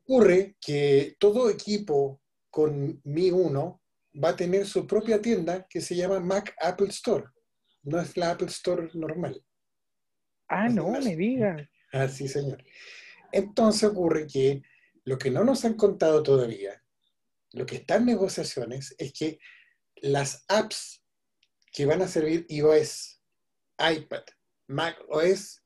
Ocurre 0.04 0.56
que 0.60 1.16
todo 1.18 1.48
equipo 1.48 2.20
con 2.50 3.00
Mi 3.04 3.30
1 3.30 3.82
va 4.22 4.30
a 4.30 4.36
tener 4.36 4.66
su 4.66 4.86
propia 4.86 5.22
tienda 5.22 5.66
que 5.68 5.80
se 5.80 5.96
llama 5.96 6.20
Mac 6.20 6.54
Apple 6.60 6.88
Store. 6.88 7.24
No 7.84 8.00
es 8.00 8.16
la 8.16 8.32
Apple 8.32 8.48
Store 8.48 8.90
normal. 8.92 9.42
Ah, 10.48 10.68
no, 10.68 10.90
me 11.00 11.16
diga. 11.16 11.68
Ah, 11.92 12.08
sí, 12.08 12.28
señor. 12.28 12.62
Entonces 13.30 13.84
ocurre 13.84 14.26
que 14.26 14.62
lo 15.04 15.16
que 15.16 15.30
no 15.30 15.44
nos 15.44 15.64
han 15.64 15.74
contado 15.74 16.22
todavía 16.22 16.81
lo 17.52 17.66
que 17.66 17.76
está 17.76 17.96
en 17.96 18.06
negociaciones 18.06 18.94
es 18.98 19.12
que 19.12 19.38
las 19.96 20.44
apps 20.48 21.02
que 21.72 21.86
van 21.86 22.02
a 22.02 22.08
servir 22.08 22.46
iOS, 22.48 23.20
iPad, 23.78 24.22
Mac 24.68 24.96
OS, 25.08 25.62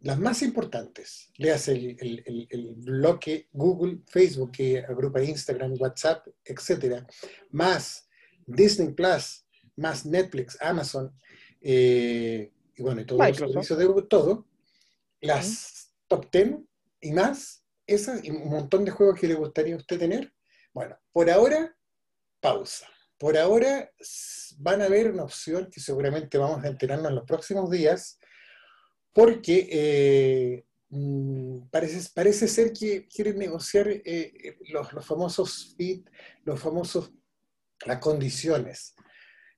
las 0.00 0.18
más 0.18 0.42
importantes, 0.42 1.30
le 1.36 1.50
hace 1.50 1.72
el, 1.72 2.74
bloque 2.76 3.48
Google, 3.52 4.00
Facebook, 4.06 4.52
que 4.52 4.78
agrupa 4.78 5.22
Instagram, 5.22 5.74
WhatsApp, 5.78 6.26
etcétera, 6.44 7.06
más 7.50 8.08
Disney 8.46 8.92
Plus, 8.92 9.44
más 9.76 10.04
Netflix, 10.04 10.58
Amazon, 10.60 11.12
eh, 11.60 12.52
y 12.76 12.82
bueno, 12.82 13.00
y 13.00 13.06
todo 13.06 13.22
el 13.22 13.34
servicio 13.34 13.76
de 13.76 14.02
todo, 14.02 14.46
las 15.20 15.92
top 16.08 16.30
10 16.30 16.58
y 17.00 17.12
más, 17.12 17.64
esas, 17.86 18.24
y 18.24 18.30
un 18.30 18.50
montón 18.50 18.84
de 18.84 18.90
juegos 18.90 19.18
que 19.18 19.28
le 19.28 19.34
gustaría 19.34 19.74
a 19.74 19.78
usted 19.78 19.98
tener, 19.98 20.32
bueno, 20.72 20.98
por 21.12 21.30
ahora, 21.30 21.76
pausa. 22.40 22.88
Por 23.18 23.36
ahora 23.38 23.90
van 24.58 24.82
a 24.82 24.88
ver 24.88 25.10
una 25.10 25.24
opción 25.24 25.68
que 25.70 25.80
seguramente 25.80 26.38
vamos 26.38 26.64
a 26.64 26.68
enterarnos 26.68 27.08
en 27.08 27.14
los 27.16 27.24
próximos 27.24 27.70
días, 27.70 28.18
porque 29.12 29.68
eh, 29.70 30.64
mm, 30.88 31.68
parece, 31.70 32.10
parece 32.14 32.48
ser 32.48 32.72
que 32.72 33.06
quieren 33.06 33.38
negociar 33.38 33.88
eh, 33.88 34.56
los, 34.70 35.06
famosos 35.06 35.74
fit, 35.76 36.08
los 36.44 36.58
famosos, 36.58 37.12
las 37.86 37.98
condiciones. 37.98 38.94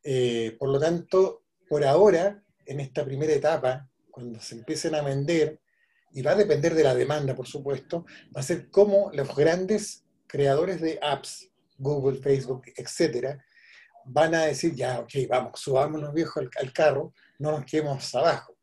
Eh, 0.02 0.56
por 0.58 0.68
lo 0.68 0.78
tanto, 0.78 1.44
por 1.68 1.84
ahora, 1.84 2.42
en 2.66 2.80
esta 2.80 3.04
primera 3.04 3.32
etapa, 3.32 3.88
cuando 4.10 4.40
se 4.40 4.56
empiecen 4.56 4.94
a 4.94 5.02
vender, 5.02 5.60
y 6.12 6.22
va 6.22 6.32
a 6.32 6.36
depender 6.36 6.74
de 6.74 6.84
la 6.84 6.94
demanda, 6.94 7.34
por 7.34 7.46
supuesto, 7.46 8.04
va 8.34 8.40
a 8.40 8.44
ser 8.44 8.70
como 8.70 9.10
los 9.12 9.34
grandes 9.34 10.03
creadores 10.34 10.80
de 10.80 10.98
apps, 11.00 11.48
Google, 11.78 12.18
Facebook, 12.18 12.64
etcétera, 12.76 13.40
van 14.04 14.34
a 14.34 14.46
decir, 14.46 14.74
ya, 14.74 14.98
ok, 14.98 15.12
vamos, 15.28 15.60
subámonos 15.60 16.12
viejos 16.12 16.38
al, 16.38 16.50
al, 16.60 16.72
carro, 16.72 17.14
no 17.38 17.52
nos 17.52 17.64
quedemos 17.64 18.12
abajo. 18.16 18.58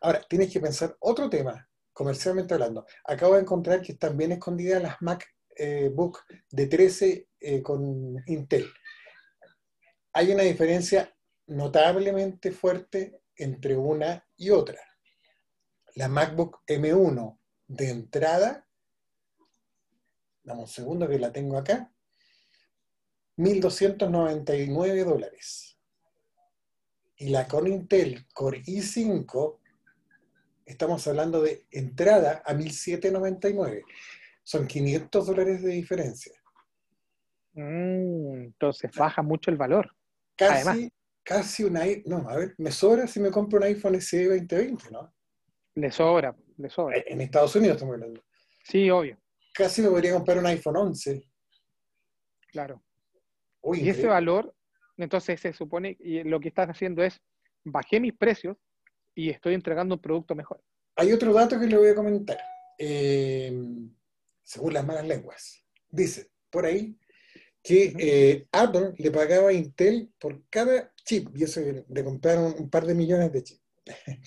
Ahora, 0.00 0.24
tienes 0.26 0.50
que 0.50 0.60
pensar 0.60 0.96
otro 1.00 1.28
tema, 1.28 1.68
comercialmente 1.92 2.54
hablando. 2.54 2.86
Acabo 3.04 3.34
de 3.34 3.42
encontrar 3.42 3.82
que 3.82 3.92
están 3.92 4.16
bien 4.16 4.32
escondidas 4.32 4.82
las 4.82 4.96
MacBook 5.02 6.20
eh, 6.30 6.36
de 6.52 6.66
13 6.66 7.28
eh, 7.38 7.62
con 7.62 8.16
Intel. 8.24 8.72
Hay 10.14 10.32
una 10.32 10.44
diferencia 10.44 11.14
notablemente 11.48 12.50
fuerte 12.50 13.20
entre 13.36 13.76
una 13.76 14.26
y 14.38 14.48
otra. 14.48 14.80
La 15.96 16.08
MacBook 16.08 16.62
M1 16.66 17.38
de 17.66 17.90
entrada 17.90 18.67
Dame 20.48 20.62
un 20.62 20.66
segundo 20.66 21.06
que 21.06 21.18
la 21.18 21.30
tengo 21.30 21.58
acá. 21.58 21.92
1.299 23.36 25.04
dólares. 25.04 25.78
Y 27.16 27.28
la 27.28 27.46
con 27.46 27.66
Intel 27.66 28.26
Core 28.32 28.62
i5, 28.62 29.58
estamos 30.64 31.06
hablando 31.06 31.42
de 31.42 31.66
entrada 31.70 32.42
a 32.46 32.54
1.799. 32.54 33.82
Son 34.42 34.66
500 34.66 35.26
dólares 35.26 35.62
de 35.62 35.72
diferencia. 35.72 36.32
Mm, 37.52 38.44
entonces 38.44 38.90
baja 38.96 39.20
mucho 39.20 39.50
el 39.50 39.58
valor. 39.58 39.94
Casi, 40.34 40.90
casi 41.22 41.64
un 41.64 41.78
no, 42.06 42.26
a 42.26 42.36
ver, 42.36 42.54
me 42.56 42.70
sobra 42.70 43.06
si 43.06 43.20
me 43.20 43.30
compro 43.30 43.58
un 43.58 43.64
iPhone 43.64 44.00
SE 44.00 44.24
2020, 44.24 44.90
¿no? 44.92 45.12
Le 45.74 45.90
sobra, 45.90 46.34
le 46.56 46.70
sobra. 46.70 46.96
En 47.06 47.20
Estados 47.20 47.54
Unidos 47.54 47.76
estamos 47.76 47.96
hablando. 47.96 48.22
Sí, 48.64 48.88
obvio. 48.88 49.18
Casi 49.58 49.82
me 49.82 49.88
podría 49.88 50.12
comprar 50.12 50.38
un 50.38 50.46
iPhone 50.46 50.76
11. 50.76 51.20
Claro. 52.52 52.80
y 53.74 53.88
ese 53.88 54.06
valor, 54.06 54.54
entonces 54.96 55.40
se 55.40 55.52
supone, 55.52 55.96
y 55.98 56.22
lo 56.22 56.38
que 56.38 56.46
estás 56.46 56.68
haciendo 56.68 57.02
es, 57.02 57.20
bajé 57.64 57.98
mis 57.98 58.12
precios 58.12 58.56
y 59.16 59.30
estoy 59.30 59.54
entregando 59.54 59.96
un 59.96 60.00
producto 60.00 60.36
mejor. 60.36 60.62
Hay 60.94 61.12
otro 61.12 61.32
dato 61.32 61.58
que 61.58 61.66
le 61.66 61.76
voy 61.76 61.88
a 61.88 61.94
comentar. 61.96 62.38
Eh, 62.78 63.52
según 64.44 64.74
las 64.74 64.86
malas 64.86 65.08
lenguas. 65.08 65.64
Dice, 65.90 66.30
por 66.50 66.64
ahí, 66.64 66.96
que 67.60 67.92
eh, 67.98 68.46
Apple 68.52 68.92
le 68.96 69.10
pagaba 69.10 69.48
a 69.48 69.52
Intel 69.52 70.08
por 70.20 70.40
cada 70.48 70.94
chip, 71.04 71.36
y 71.36 71.42
eso 71.42 71.60
le 71.60 72.04
compraron 72.04 72.54
un 72.56 72.70
par 72.70 72.86
de 72.86 72.94
millones 72.94 73.32
de 73.32 73.42
chips. 73.42 73.67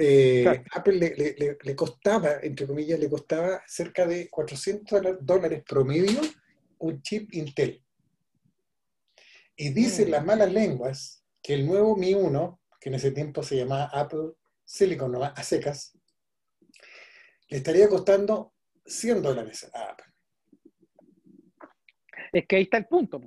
Eh, 0.00 0.62
Apple 0.70 1.56
le, 1.60 1.74
costaba, 1.74 2.38
entre 2.40 2.68
comillas, 2.68 3.00
le 3.00 3.10
costaba 3.10 3.60
cerca 3.66 4.06
de 4.06 4.30
400 4.30 5.18
dólares 5.20 5.64
promedio 5.66 6.20
un 6.78 7.02
chip 7.02 7.34
Intel. 7.34 7.82
Y 9.56 9.70
dicen 9.70 10.06
mm. 10.06 10.10
las 10.12 10.24
malas 10.24 10.52
lenguas 10.52 11.24
que 11.42 11.54
el 11.54 11.66
nuevo 11.66 11.96
Mi 11.96 12.14
1, 12.14 12.60
que 12.80 12.90
en 12.90 12.94
ese 12.94 13.10
tiempo 13.10 13.42
se 13.42 13.56
llamaba 13.56 13.90
Apple 13.92 14.34
Silicon 14.64 15.16
a 15.16 15.42
secas, 15.42 15.98
le 17.48 17.56
estaría 17.56 17.88
costando 17.88 18.52
100 18.86 19.20
dólares 19.20 19.68
a 19.74 19.90
Apple. 19.90 20.06
Es 22.32 22.46
que 22.46 22.56
ahí 22.56 22.62
está 22.62 22.76
el 22.76 22.86
punto. 22.86 23.20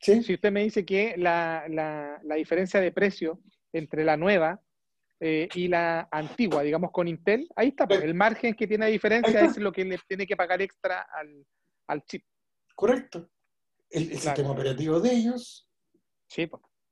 Si 0.00 0.34
usted 0.34 0.52
me 0.52 0.62
dice 0.62 0.84
que 0.84 1.14
la, 1.16 2.20
diferencia 2.36 2.80
de 2.80 2.92
precio 2.92 3.40
entre 3.72 4.04
la 4.04 4.16
nueva 4.16 4.62
eh, 5.20 5.48
y 5.54 5.68
la 5.68 6.08
antigua, 6.10 6.62
digamos 6.62 6.90
con 6.92 7.08
Intel, 7.08 7.48
ahí 7.56 7.68
está. 7.68 7.84
el 7.84 8.14
margen 8.14 8.54
que 8.54 8.66
tiene 8.66 8.86
diferencia 8.86 9.40
es 9.40 9.56
lo 9.56 9.72
que 9.72 9.84
le 9.84 9.98
tiene 10.06 10.26
que 10.26 10.36
pagar 10.36 10.62
extra 10.62 11.06
al, 11.86 12.04
chip. 12.04 12.24
Correcto. 12.74 13.30
El, 13.90 14.18
sistema 14.18 14.50
operativo 14.50 15.00
de 15.00 15.12
ellos. 15.12 15.68
Sí, 16.28 16.48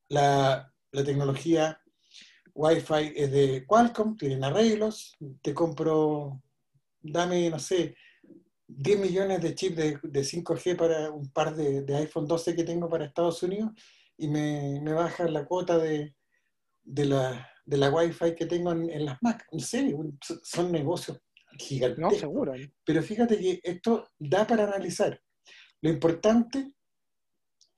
la, 0.08 0.72
la 0.92 1.04
tecnología 1.04 1.80
Wi-Fi 2.54 3.12
es 3.14 3.30
de 3.30 3.66
Qualcomm, 3.66 4.16
tienen 4.16 4.42
arreglos. 4.42 5.16
Te 5.42 5.52
compro, 5.52 6.42
dame, 7.02 7.50
no 7.50 7.58
sé, 7.58 7.94
10 8.68 8.98
millones 8.98 9.42
de 9.42 9.54
chips 9.54 9.76
de, 9.76 10.00
5G 10.00 10.76
para 10.76 11.10
un 11.10 11.30
par 11.30 11.54
de, 11.54 11.84
iPhone 11.96 12.26
12 12.26 12.56
que 12.56 12.64
tengo 12.64 12.88
para 12.88 13.04
Estados 13.04 13.42
Unidos 13.42 13.72
y 14.16 14.28
me, 14.28 14.80
me 14.80 14.92
baja 14.92 15.28
la 15.28 15.44
cuota 15.44 15.78
de, 15.78 16.14
la, 16.84 17.48
de 17.66 17.76
la 17.76 17.90
Wi-Fi 17.90 18.34
que 18.34 18.46
tengo 18.46 18.72
en, 18.72 19.04
las 19.04 19.18
Mac. 19.22 19.46
No 19.52 19.58
sé, 19.58 19.94
son 20.42 20.72
negocios 20.72 21.18
gigantescos. 21.58 22.12
No, 22.12 22.18
seguro. 22.18 22.54
Pero 22.84 23.02
fíjate 23.02 23.38
que 23.38 23.60
esto 23.62 24.08
da 24.18 24.46
para 24.46 24.64
analizar. 24.64 25.20
Lo 25.82 25.90
importante, 25.90 26.72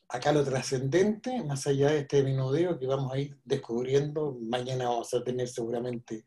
acá 0.09 0.33
lo 0.33 0.45
trascendente, 0.45 1.43
más 1.43 1.67
allá 1.67 1.91
de 1.91 2.01
este 2.01 2.23
menudeo 2.23 2.79
que 2.79 2.87
vamos 2.87 3.13
a 3.13 3.19
ir 3.19 3.37
descubriendo, 3.45 4.39
mañana 4.41 4.89
vamos 4.89 5.13
a 5.15 5.25
tener 5.25 5.49
seguramente 5.49 6.25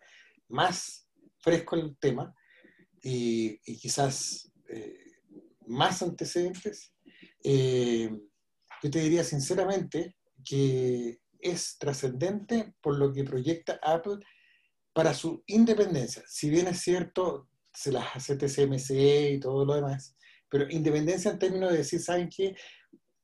más 0.50 1.08
fresco 1.39 1.76
el 1.76 1.97
tema 1.97 2.36
y, 3.02 3.60
y 3.65 3.78
quizás 3.78 4.52
eh, 4.67 4.97
más 5.67 6.02
antecedentes, 6.02 6.93
eh, 7.43 8.10
yo 8.84 8.89
te 8.89 9.00
diría 9.00 9.24
sinceramente 9.24 10.17
que 10.43 11.20
es 11.41 11.77
trascendente 11.77 12.73
por 12.82 12.97
lo 12.97 13.12
que 13.13 13.23
proyecta 13.23 13.80
Apple 13.82 14.17
para 14.93 15.13
su 15.13 15.43
independencia. 15.47 16.23
Si 16.27 16.49
bien 16.49 16.67
es 16.67 16.82
cierto, 16.82 17.49
se 17.73 17.91
las 17.91 18.15
hace 18.15 18.36
TCMC 18.36 18.91
y 19.34 19.39
todo 19.39 19.65
lo 19.65 19.75
demás, 19.75 20.15
pero 20.49 20.69
independencia 20.69 21.32
en 21.32 21.39
términos 21.39 21.71
de 21.71 21.77
decir, 21.77 22.01
¿saben 22.01 22.30
qué? 22.30 22.56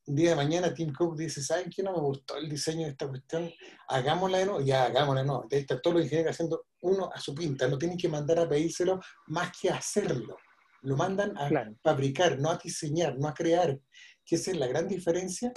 Un 0.06 0.14
día 0.14 0.30
de 0.30 0.36
mañana 0.36 0.72
Tim 0.72 0.90
Cook 0.92 1.18
dice, 1.18 1.42
¿saben 1.42 1.68
qué? 1.68 1.82
No 1.82 1.92
me 1.92 2.00
gustó 2.00 2.38
el 2.38 2.48
diseño 2.48 2.86
de 2.86 2.92
esta 2.92 3.06
cuestión, 3.06 3.50
hagámosla 3.88 4.38
de 4.38 4.46
nuevo, 4.46 4.60
ya 4.62 4.84
hagámosla 4.84 5.20
de 5.20 5.26
nuevo. 5.26 5.48
Ahí 5.52 5.58
está 5.58 5.78
todos 5.80 5.96
los 5.96 6.04
ingenieros 6.04 6.34
haciendo 6.34 6.64
uno 6.80 7.10
a 7.12 7.20
su 7.20 7.34
pinta, 7.34 7.68
no 7.68 7.76
tienen 7.76 7.98
que 7.98 8.08
mandar 8.08 8.38
a 8.38 8.48
pedírselo 8.48 9.00
más 9.26 9.52
que 9.60 9.68
hacerlo. 9.68 10.36
Lo 10.82 10.96
mandan 10.96 11.36
a 11.36 11.50
fabricar, 11.82 12.38
no 12.38 12.50
a 12.50 12.56
diseñar, 12.56 13.18
no 13.18 13.28
a 13.28 13.34
crear. 13.34 13.78
Que 14.24 14.36
esa 14.36 14.52
es 14.52 14.56
la 14.56 14.66
gran 14.66 14.88
diferencia 14.88 15.52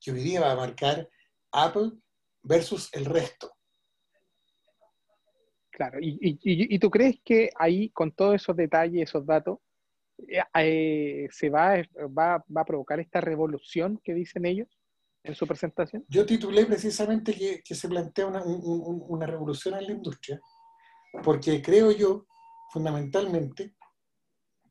que 0.00 0.10
hoy 0.10 0.22
día 0.22 0.40
va 0.40 0.52
a 0.52 0.56
marcar 0.56 1.08
Apple 1.54 1.92
versus 2.42 2.92
el 2.92 3.04
resto. 3.04 3.52
Claro, 5.70 5.98
y, 6.00 6.78
tú 6.78 6.88
crees 6.88 7.16
que 7.24 7.50
ahí, 7.56 7.90
con 7.90 8.12
todos 8.12 8.36
esos 8.36 8.54
detalles, 8.54 9.08
esos 9.08 9.26
datos, 9.26 9.58
eh, 10.28 10.40
eh, 10.54 11.28
se 11.32 11.50
va, 11.50 11.82
va, 12.16 12.44
a 12.54 12.64
provocar 12.64 13.00
esta 13.00 13.20
revolución 13.20 14.00
que 14.04 14.14
dicen 14.14 14.46
ellos 14.46 14.68
en 15.24 15.34
su 15.34 15.46
presentación? 15.48 16.04
Yo 16.08 16.24
titulé 16.24 16.64
precisamente 16.66 17.34
que, 17.34 17.74
se 17.74 17.88
plantea 17.88 18.26
una, 18.26 18.44
una, 18.44 19.26
revolución 19.26 19.74
en 19.74 19.86
la 19.86 19.92
industria, 19.92 20.40
porque 21.24 21.60
creo 21.60 21.90
yo, 21.90 22.26
fundamentalmente, 22.70 23.74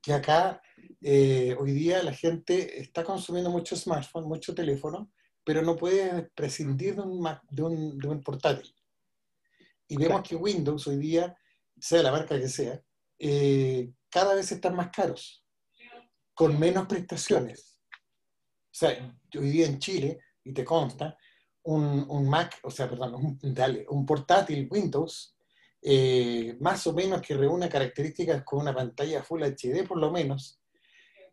que 0.02 0.14
acá 0.14 0.62
eh, 1.02 1.56
hoy 1.60 1.72
día 1.72 2.04
la 2.04 2.14
gente 2.14 2.80
está 2.80 3.04
consumiendo 3.04 3.50
mucho 3.50 3.76
smartphone, 3.76 4.26
mucho 4.26 4.54
teléfono, 4.54 5.12
pero 5.44 5.62
no 5.62 5.76
puede 5.76 6.30
prescindir 6.36 6.96
de 6.96 7.02
un, 7.02 7.24
de 7.50 7.64
un, 7.64 7.98
de 7.98 8.08
un 8.08 8.22
portátil. 8.22 8.74
Y 9.88 9.98
vemos 9.98 10.28
que 10.28 10.36
Windows 10.36 10.88
hoy 10.88 10.98
día, 10.98 11.38
sea 11.80 12.02
la 12.02 12.12
marca 12.12 12.40
que 12.40 12.48
sea, 12.48 12.82
eh, 13.20 13.92
cada 14.10 14.36
vez 14.36 14.52
están 14.52 14.76
más 14.76 14.90
caros, 14.90 15.46
con 16.34 16.60
menos 16.60 16.88
prestaciones. 16.88 17.80
O 17.92 18.76
sea, 18.76 19.18
hoy 19.38 19.50
día 19.50 19.66
en 19.66 19.80
Chile, 19.80 20.20
y 20.44 20.54
te 20.54 20.64
consta, 20.64 21.18
un, 21.64 22.06
un 22.10 22.28
Mac, 22.28 22.60
o 22.64 22.72
sea, 22.72 22.90
perdón, 22.90 23.16
un, 23.16 23.40
dale, 23.54 23.86
un 23.90 24.06
portátil 24.06 24.68
Windows 24.70 25.36
eh, 25.86 26.56
más 26.62 26.88
o 26.88 26.94
menos 26.94 27.22
que 27.22 27.36
reúne 27.36 27.68
características 27.68 28.44
con 28.44 28.62
una 28.62 28.74
pantalla 28.74 29.22
Full 29.22 29.44
HD 29.44 29.86
por 29.86 29.98
lo 29.98 30.12
menos, 30.12 30.62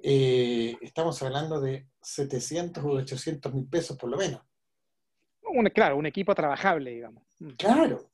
eh, 0.02 0.76
estamos 0.80 1.22
hablando 1.22 1.60
de 1.60 1.86
700 2.00 2.84
o 2.84 2.88
800 2.88 3.54
mil 3.54 3.66
pesos 3.68 3.96
por 3.96 4.10
lo 4.10 4.16
menos. 4.16 4.42
claro, 5.74 5.96
un 5.96 6.06
equipo 6.06 6.34
trabajable, 6.34 6.90
digamos. 6.90 7.24
Mm. 7.38 7.50
Claro. 7.50 8.10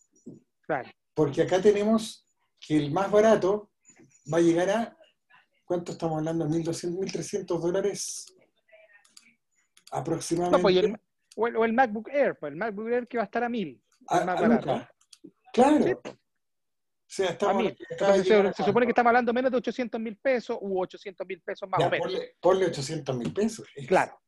Claro. 0.63 0.91
Porque 1.15 1.43
acá 1.43 1.61
tenemos 1.61 2.27
que 2.61 2.77
el 2.77 2.91
más 2.91 3.11
barato 3.11 3.71
va 4.33 4.39
a 4.39 4.41
llegar 4.41 4.71
a, 4.71 4.97
¿cuánto 5.65 5.93
estamos 5.93 6.19
hablando? 6.19 6.47
1.200, 6.47 6.99
1.300 6.99 7.61
dólares 7.61 8.35
aproximadamente. 9.93 10.63
Pues, 10.63 11.55
o, 11.55 11.65
el, 11.65 11.73
MacBook 11.73 12.09
Air, 12.09 12.37
pues 12.39 12.53
el 12.53 12.59
MacBook 12.59 12.89
Air 12.89 13.07
que 13.07 13.19
va 13.19 13.25
a 13.25 13.27
estar 13.27 13.45
a 13.45 13.49
1.000. 13.49 13.81
más 14.25 14.41
barato. 14.41 14.89
Claro 15.53 16.01
se, 17.07 17.27
supone 18.65 18.85
que 18.85 18.91
estamos 18.91 19.11
hablando 19.11 19.33
menos 19.33 19.51
de 19.51 19.59
800 19.59 20.01
mil 20.01 20.17
pesos 20.17 20.59
u 20.61 20.81
800 20.81 21.27
mil 21.27 21.41
pesos 21.41 21.69
más 21.69 21.85
o 21.85 21.91
menos. 21.91 22.13
Ponle, 22.41 22.67
800 22.67 23.17
mil 23.17 23.33
pesos. 23.33 23.67
Claro. 23.87 24.21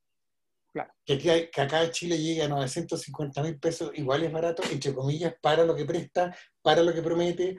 claro. 0.72 0.92
Que, 1.04 1.50
acá 1.56 1.82
en 1.82 1.90
Chile 1.90 2.16
llegue 2.16 2.42
a 2.42 2.48
950 2.48 3.42
mil 3.42 3.58
pesos, 3.58 3.90
igual 3.94 4.22
es 4.22 4.32
barato, 4.32 4.62
entre 4.70 4.94
comillas, 4.94 5.34
para 5.40 5.64
lo 5.64 5.74
que 5.74 5.84
presta, 5.84 6.34
para 6.62 6.82
lo 6.82 6.94
que 6.94 7.02
promete, 7.02 7.58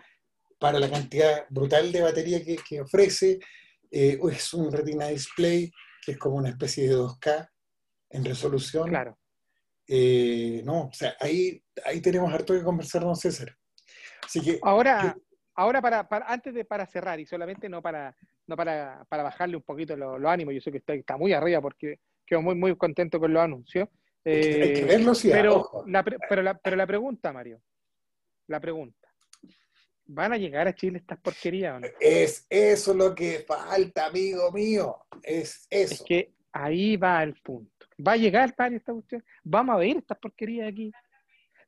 para 0.58 0.80
la 0.80 0.90
cantidad 0.90 1.46
brutal 1.50 1.92
de 1.92 2.02
batería 2.02 2.42
que, 2.44 2.82
ofrece. 2.82 3.40
Eh, 3.92 4.20
es 4.32 4.54
un 4.54 4.72
retina 4.72 5.08
display 5.08 5.72
que 6.06 6.12
es 6.12 6.18
como 6.18 6.36
una 6.36 6.50
especie 6.50 6.88
de 6.88 6.96
2K 6.96 7.50
en 8.12 8.24
resolución. 8.24 8.88
Claro. 8.88 9.18
Eh, 9.86 10.62
no, 10.64 10.84
o 10.84 10.94
sea, 10.94 11.18
ahí, 11.20 11.62
ahí 11.84 12.00
tenemos 12.00 12.32
harto 12.32 12.54
que 12.54 12.64
conversar, 12.64 13.02
don 13.02 13.16
César 13.16 13.59
ahora, 14.62 15.18
ahora 15.56 15.82
para, 15.82 16.08
antes 16.28 16.54
de 16.54 16.66
para 16.66 16.86
cerrar, 16.86 17.20
y 17.20 17.26
solamente 17.26 17.70
no 17.70 17.82
para, 17.82 18.16
no 18.48 18.56
para, 18.56 19.06
bajarle 19.10 19.58
un 19.58 19.64
poquito 19.64 19.96
los 19.96 20.24
ánimos, 20.26 20.54
yo 20.54 20.62
sé 20.62 20.72
que 20.72 20.78
está, 20.78 20.94
está 20.94 21.18
muy 21.18 21.34
arriba 21.34 21.62
porque 21.62 22.00
quedo 22.26 22.42
muy, 22.42 22.56
muy 22.56 22.76
contento 22.76 23.20
con 23.20 23.34
los 23.34 23.44
anuncios. 23.44 23.88
hay 24.26 24.42
que 24.42 24.80
eh, 24.80 24.86
verlo, 24.86 25.16
sí, 25.16 25.30
pero, 25.32 25.84
la, 25.88 26.04
pero, 26.04 26.42
la, 26.42 26.58
pero 26.58 26.76
la 26.76 26.88
pregunta, 26.88 27.34
Mario, 27.34 27.62
la 28.48 28.60
pregunta. 28.60 28.98
¿Van 30.12 30.34
a 30.34 30.38
llegar 30.38 30.68
a 30.68 30.74
Chile 30.74 30.98
estas 30.98 31.20
porquerías 31.20 31.78
o 31.78 31.80
no? 31.82 31.88
Es 32.00 32.48
eso 32.50 32.96
lo 32.96 33.14
que 33.14 33.46
falta, 33.48 34.08
amigo 34.08 34.52
mío. 34.52 34.98
Es 35.22 35.68
eso. 35.70 35.94
Es 35.94 36.02
que 36.02 36.34
Ahí 36.52 36.98
va 36.98 37.24
el 37.24 37.36
punto. 37.36 37.86
Va 38.06 38.14
a 38.14 38.18
llegar 38.18 38.56
para 38.56 38.76
esta 38.76 38.94
cuestión. 38.94 39.24
Vamos 39.44 39.76
a 39.76 39.80
ver 39.80 39.98
estas 39.98 40.18
porquerías 40.18 40.70
aquí. 40.70 40.92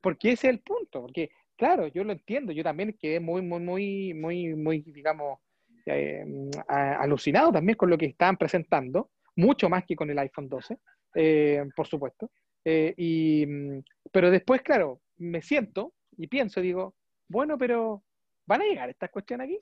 Porque 0.01 0.31
ese 0.31 0.47
es 0.47 0.53
el 0.53 0.59
punto. 0.59 1.01
Porque, 1.01 1.31
claro, 1.61 1.85
yo 1.85 2.03
lo 2.03 2.11
entiendo. 2.11 2.51
Yo 2.51 2.63
también 2.63 2.97
quedé 2.99 3.19
muy, 3.19 3.43
muy, 3.43 3.59
muy, 3.59 4.13
muy, 4.15 4.55
muy, 4.55 4.81
digamos, 4.81 5.37
eh, 5.85 6.25
alucinado 6.67 7.51
también 7.51 7.77
con 7.77 7.91
lo 7.91 7.99
que 7.99 8.07
estaban 8.07 8.35
presentando. 8.35 9.11
Mucho 9.35 9.69
más 9.69 9.85
que 9.85 9.95
con 9.95 10.09
el 10.09 10.17
iPhone 10.17 10.49
12, 10.49 10.79
eh, 11.13 11.63
por 11.75 11.85
supuesto. 11.85 12.31
Eh, 12.65 12.95
y, 12.97 13.45
pero 14.11 14.31
después, 14.31 14.63
claro, 14.63 15.01
me 15.17 15.43
siento 15.43 15.93
y 16.17 16.25
pienso, 16.25 16.61
digo, 16.61 16.95
bueno, 17.27 17.59
pero 17.59 18.03
¿van 18.47 18.63
a 18.63 18.65
llegar 18.65 18.89
estas 18.89 19.11
cuestiones 19.11 19.45
aquí? 19.45 19.59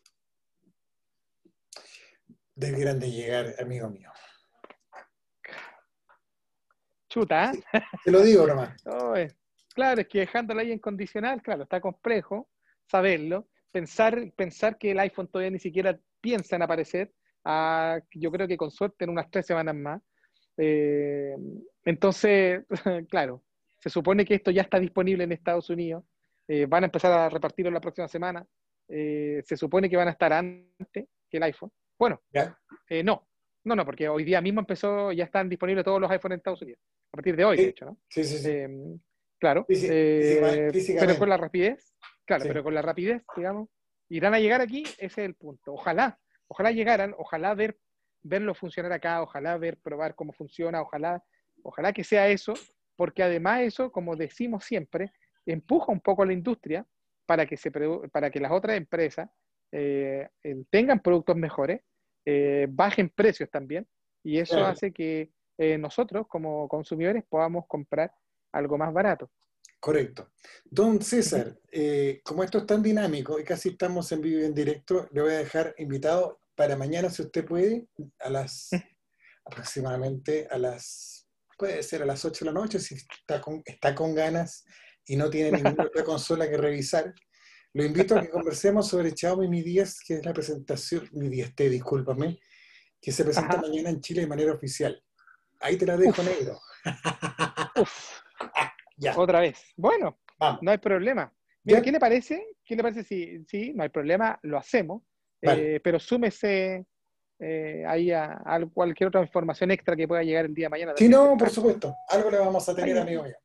Debieran 2.55 2.97
de 2.97 3.11
llegar, 3.11 3.55
amigo 3.59 3.89
mío. 3.89 4.09
Chuta, 7.09 7.51
¿eh? 7.51 7.81
Te 8.05 8.11
lo 8.11 8.21
digo 8.21 8.47
nomás. 8.47 8.81
claro, 9.79 10.01
es 10.01 10.07
que 10.09 10.19
dejándola 10.19 10.61
ahí 10.61 10.73
en 10.73 10.79
condicional, 10.79 11.41
claro, 11.41 11.63
está 11.63 11.79
complejo 11.79 12.49
saberlo. 12.85 13.47
Pensar, 13.71 14.29
pensar 14.35 14.77
que 14.77 14.91
el 14.91 14.99
iPhone 14.99 15.29
todavía 15.29 15.51
ni 15.51 15.59
siquiera 15.59 15.97
piensa 16.19 16.57
en 16.57 16.63
aparecer, 16.63 17.13
yo 18.11 18.31
creo 18.31 18.45
que 18.45 18.57
con 18.57 18.71
suerte 18.71 19.05
en 19.05 19.11
unas 19.11 19.31
tres 19.31 19.45
semanas 19.45 19.75
más. 19.75 20.01
Eh, 20.57 21.33
entonces, 21.85 22.65
claro, 23.09 23.41
se 23.77 23.89
supone 23.89 24.25
que 24.25 24.35
esto 24.35 24.51
ya 24.51 24.63
está 24.63 24.79
disponible 24.79 25.23
en 25.23 25.31
Estados 25.31 25.69
Unidos. 25.69 26.03
Eh, 26.45 26.65
van 26.65 26.83
a 26.83 26.87
empezar 26.87 27.13
a 27.13 27.29
repartirlo 27.29 27.71
la 27.71 27.79
próxima 27.79 28.09
semana. 28.09 28.45
Eh, 28.89 29.41
se 29.45 29.55
supone 29.55 29.89
que 29.89 29.95
van 29.95 30.09
a 30.09 30.11
estar 30.11 30.33
antes 30.33 31.07
que 31.29 31.37
el 31.37 31.43
iPhone. 31.43 31.71
Bueno, 31.97 32.21
no, 33.03 33.27
no, 33.63 33.75
no, 33.75 33.85
porque 33.85 34.09
hoy 34.09 34.25
día 34.25 34.41
mismo 34.41 34.59
empezó, 34.59 35.13
ya 35.13 35.23
están 35.23 35.47
disponibles 35.47 35.85
todos 35.85 36.01
los 36.01 36.11
iPhones 36.11 36.33
en 36.33 36.39
Estados 36.39 36.61
Unidos. 36.63 36.81
A 37.13 37.15
partir 37.15 37.37
de 37.37 37.45
hoy, 37.45 37.57
de 37.57 37.69
hecho, 37.69 37.85
¿no? 37.85 37.97
Sí, 38.09 38.25
sí, 38.25 38.39
sí. 38.39 38.99
Claro. 39.39 39.65
pero 39.67 41.17
con 41.17 41.29
la 41.29 41.37
rapidez, 41.37 41.93
claro, 42.25 42.43
pero 42.47 42.63
con 42.63 42.73
la 42.73 42.81
rapidez, 42.81 43.23
digamos, 43.35 43.69
irán 44.09 44.33
a 44.33 44.39
llegar 44.39 44.61
aquí, 44.61 44.83
ese 44.83 45.05
es 45.05 45.17
el 45.17 45.35
punto. 45.35 45.73
Ojalá, 45.73 46.19
ojalá 46.47 46.71
llegaran, 46.71 47.15
ojalá 47.17 47.53
ver, 47.53 47.77
verlo 48.21 48.53
funcionar 48.53 48.91
acá, 48.91 49.21
ojalá 49.21 49.57
ver, 49.57 49.77
probar 49.77 50.15
cómo 50.15 50.33
funciona, 50.33 50.81
ojalá, 50.81 51.23
ojalá 51.63 51.93
que 51.93 52.03
sea 52.03 52.27
eso, 52.27 52.53
porque 52.95 53.23
además 53.23 53.61
eso, 53.61 53.91
como 53.91 54.15
decimos 54.15 54.65
siempre, 54.65 55.11
empuja 55.45 55.91
un 55.91 56.01
poco 56.01 56.23
a 56.23 56.25
la 56.25 56.33
industria 56.33 56.85
para 57.25 57.45
que, 57.45 57.57
se, 57.57 57.71
para 58.11 58.29
que 58.29 58.39
las 58.39 58.51
otras 58.51 58.75
empresas 58.75 59.29
eh, 59.71 60.27
tengan 60.69 60.99
productos 60.99 61.35
mejores, 61.35 61.81
eh, 62.25 62.67
bajen 62.69 63.09
precios 63.09 63.49
también, 63.49 63.87
y 64.23 64.39
eso 64.39 64.65
hace 64.65 64.91
que 64.91 65.31
eh, 65.57 65.77
nosotros 65.77 66.27
como 66.27 66.67
consumidores 66.67 67.23
podamos 67.27 67.65
comprar 67.67 68.11
algo 68.51 68.77
más 68.77 68.93
barato. 68.93 69.29
Correcto. 69.79 70.31
Don 70.65 71.01
César, 71.01 71.57
eh, 71.71 72.21
como 72.23 72.43
esto 72.43 72.57
es 72.59 72.65
tan 72.65 72.83
dinámico 72.83 73.39
y 73.39 73.43
casi 73.43 73.69
estamos 73.69 74.11
en 74.11 74.21
vivo 74.21 74.41
y 74.41 74.45
en 74.45 74.53
directo, 74.53 75.07
le 75.11 75.21
voy 75.21 75.31
a 75.33 75.37
dejar 75.37 75.73
invitado 75.77 76.41
para 76.55 76.75
mañana, 76.75 77.09
si 77.09 77.21
usted 77.21 77.45
puede, 77.45 77.87
a 78.19 78.29
las 78.29 78.69
aproximadamente 79.45 80.47
a 80.51 80.57
las, 80.57 81.27
puede 81.57 81.81
ser 81.83 82.03
a 82.03 82.05
las 82.05 82.23
8 82.25 82.45
de 82.45 82.51
la 82.51 82.59
noche, 82.59 82.79
si 82.79 82.95
está 82.95 83.39
con, 83.39 83.61
está 83.65 83.95
con 83.95 84.13
ganas 84.13 84.65
y 85.05 85.15
no 85.15 85.29
tiene 85.29 85.51
ninguna 85.51 85.83
otra 85.87 86.03
consola 86.03 86.49
que 86.49 86.57
revisar. 86.57 87.13
Lo 87.73 87.83
invito 87.83 88.17
a 88.17 88.21
que 88.21 88.29
conversemos 88.29 88.87
sobre 88.87 89.15
Xiaomi 89.15 89.47
Mi 89.47 89.61
10, 89.61 89.99
que 90.05 90.15
es 90.15 90.25
la 90.25 90.33
presentación, 90.33 91.07
Mi 91.13 91.29
10T, 91.29 91.69
discúlpame, 91.69 92.39
que 92.99 93.11
se 93.11 93.23
presenta 93.23 93.61
mañana 93.61 93.89
en 93.89 94.01
Chile 94.01 94.21
de 94.21 94.27
manera 94.27 94.53
oficial. 94.53 95.01
Ahí 95.61 95.77
te 95.77 95.85
la 95.85 95.95
dejo, 95.95 96.21
negro. 96.23 96.59
Uf. 97.81 98.21
Otra 99.17 99.39
vez. 99.39 99.73
Bueno, 99.75 100.19
no 100.61 100.71
hay 100.71 100.77
problema. 100.77 101.33
Mira, 101.63 101.81
¿qué 101.81 101.91
le 101.91 101.99
parece? 101.99 102.45
¿Qué 102.65 102.75
le 102.75 102.83
parece 102.83 103.03
si, 103.03 103.43
sí, 103.45 103.73
no 103.73 103.83
hay 103.83 103.89
problema, 103.89 104.39
lo 104.43 104.57
hacemos, 104.57 105.03
eh, 105.41 105.79
pero 105.83 105.99
súmese 105.99 106.85
eh, 107.39 107.83
ahí 107.87 108.11
a, 108.11 108.41
cualquier 108.73 109.07
otra 109.07 109.21
información 109.21 109.71
extra 109.71 109.95
que 109.95 110.07
pueda 110.07 110.23
llegar 110.23 110.45
el 110.45 110.53
día 110.53 110.65
de 110.65 110.69
mañana. 110.69 110.93
Sí, 110.97 111.07
no, 111.07 111.37
por 111.37 111.49
supuesto. 111.49 111.95
Algo 112.09 112.29
le 112.29 112.37
vamos 112.37 112.67
a 112.67 112.75
tener, 112.75 112.97
amigo 112.97 113.23
mío. 113.23 113.35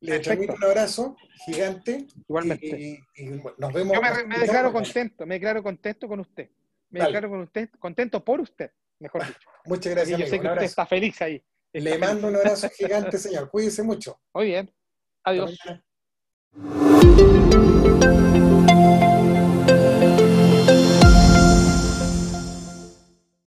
Le 0.00 0.20
transmito 0.20 0.54
un 0.54 0.64
abrazo 0.64 1.16
gigante. 1.44 2.06
Igualmente. 2.28 2.66
Y, 2.66 2.98
nos 3.58 3.72
vemos. 3.72 3.94
Yo 3.94 4.02
me, 4.26 4.38
declaro 4.38 4.72
contento, 4.72 5.26
me 5.26 5.34
declaro 5.34 5.62
contento 5.62 6.06
con 6.06 6.20
usted. 6.20 6.48
Me 6.90 7.00
declaro 7.00 7.28
con 7.28 7.40
usted, 7.40 7.68
contento 7.78 8.24
por 8.24 8.40
usted, 8.40 8.70
mejor 9.00 9.26
dicho. 9.26 9.50
Muchas 9.66 9.94
gracias. 9.94 10.18
yo 10.20 10.26
sé 10.26 10.40
que 10.40 10.46
usted 10.46 10.62
está 10.62 10.86
feliz 10.86 11.20
ahí. 11.20 11.42
Le 11.72 11.98
mando 11.98 12.28
un 12.28 12.36
abrazo 12.36 12.68
gigante, 12.76 13.18
señor. 13.18 13.50
Cuídese 13.50 13.82
mucho. 13.82 14.20
Muy 14.34 14.46
bien. 14.46 14.72
Adiós. 15.24 15.58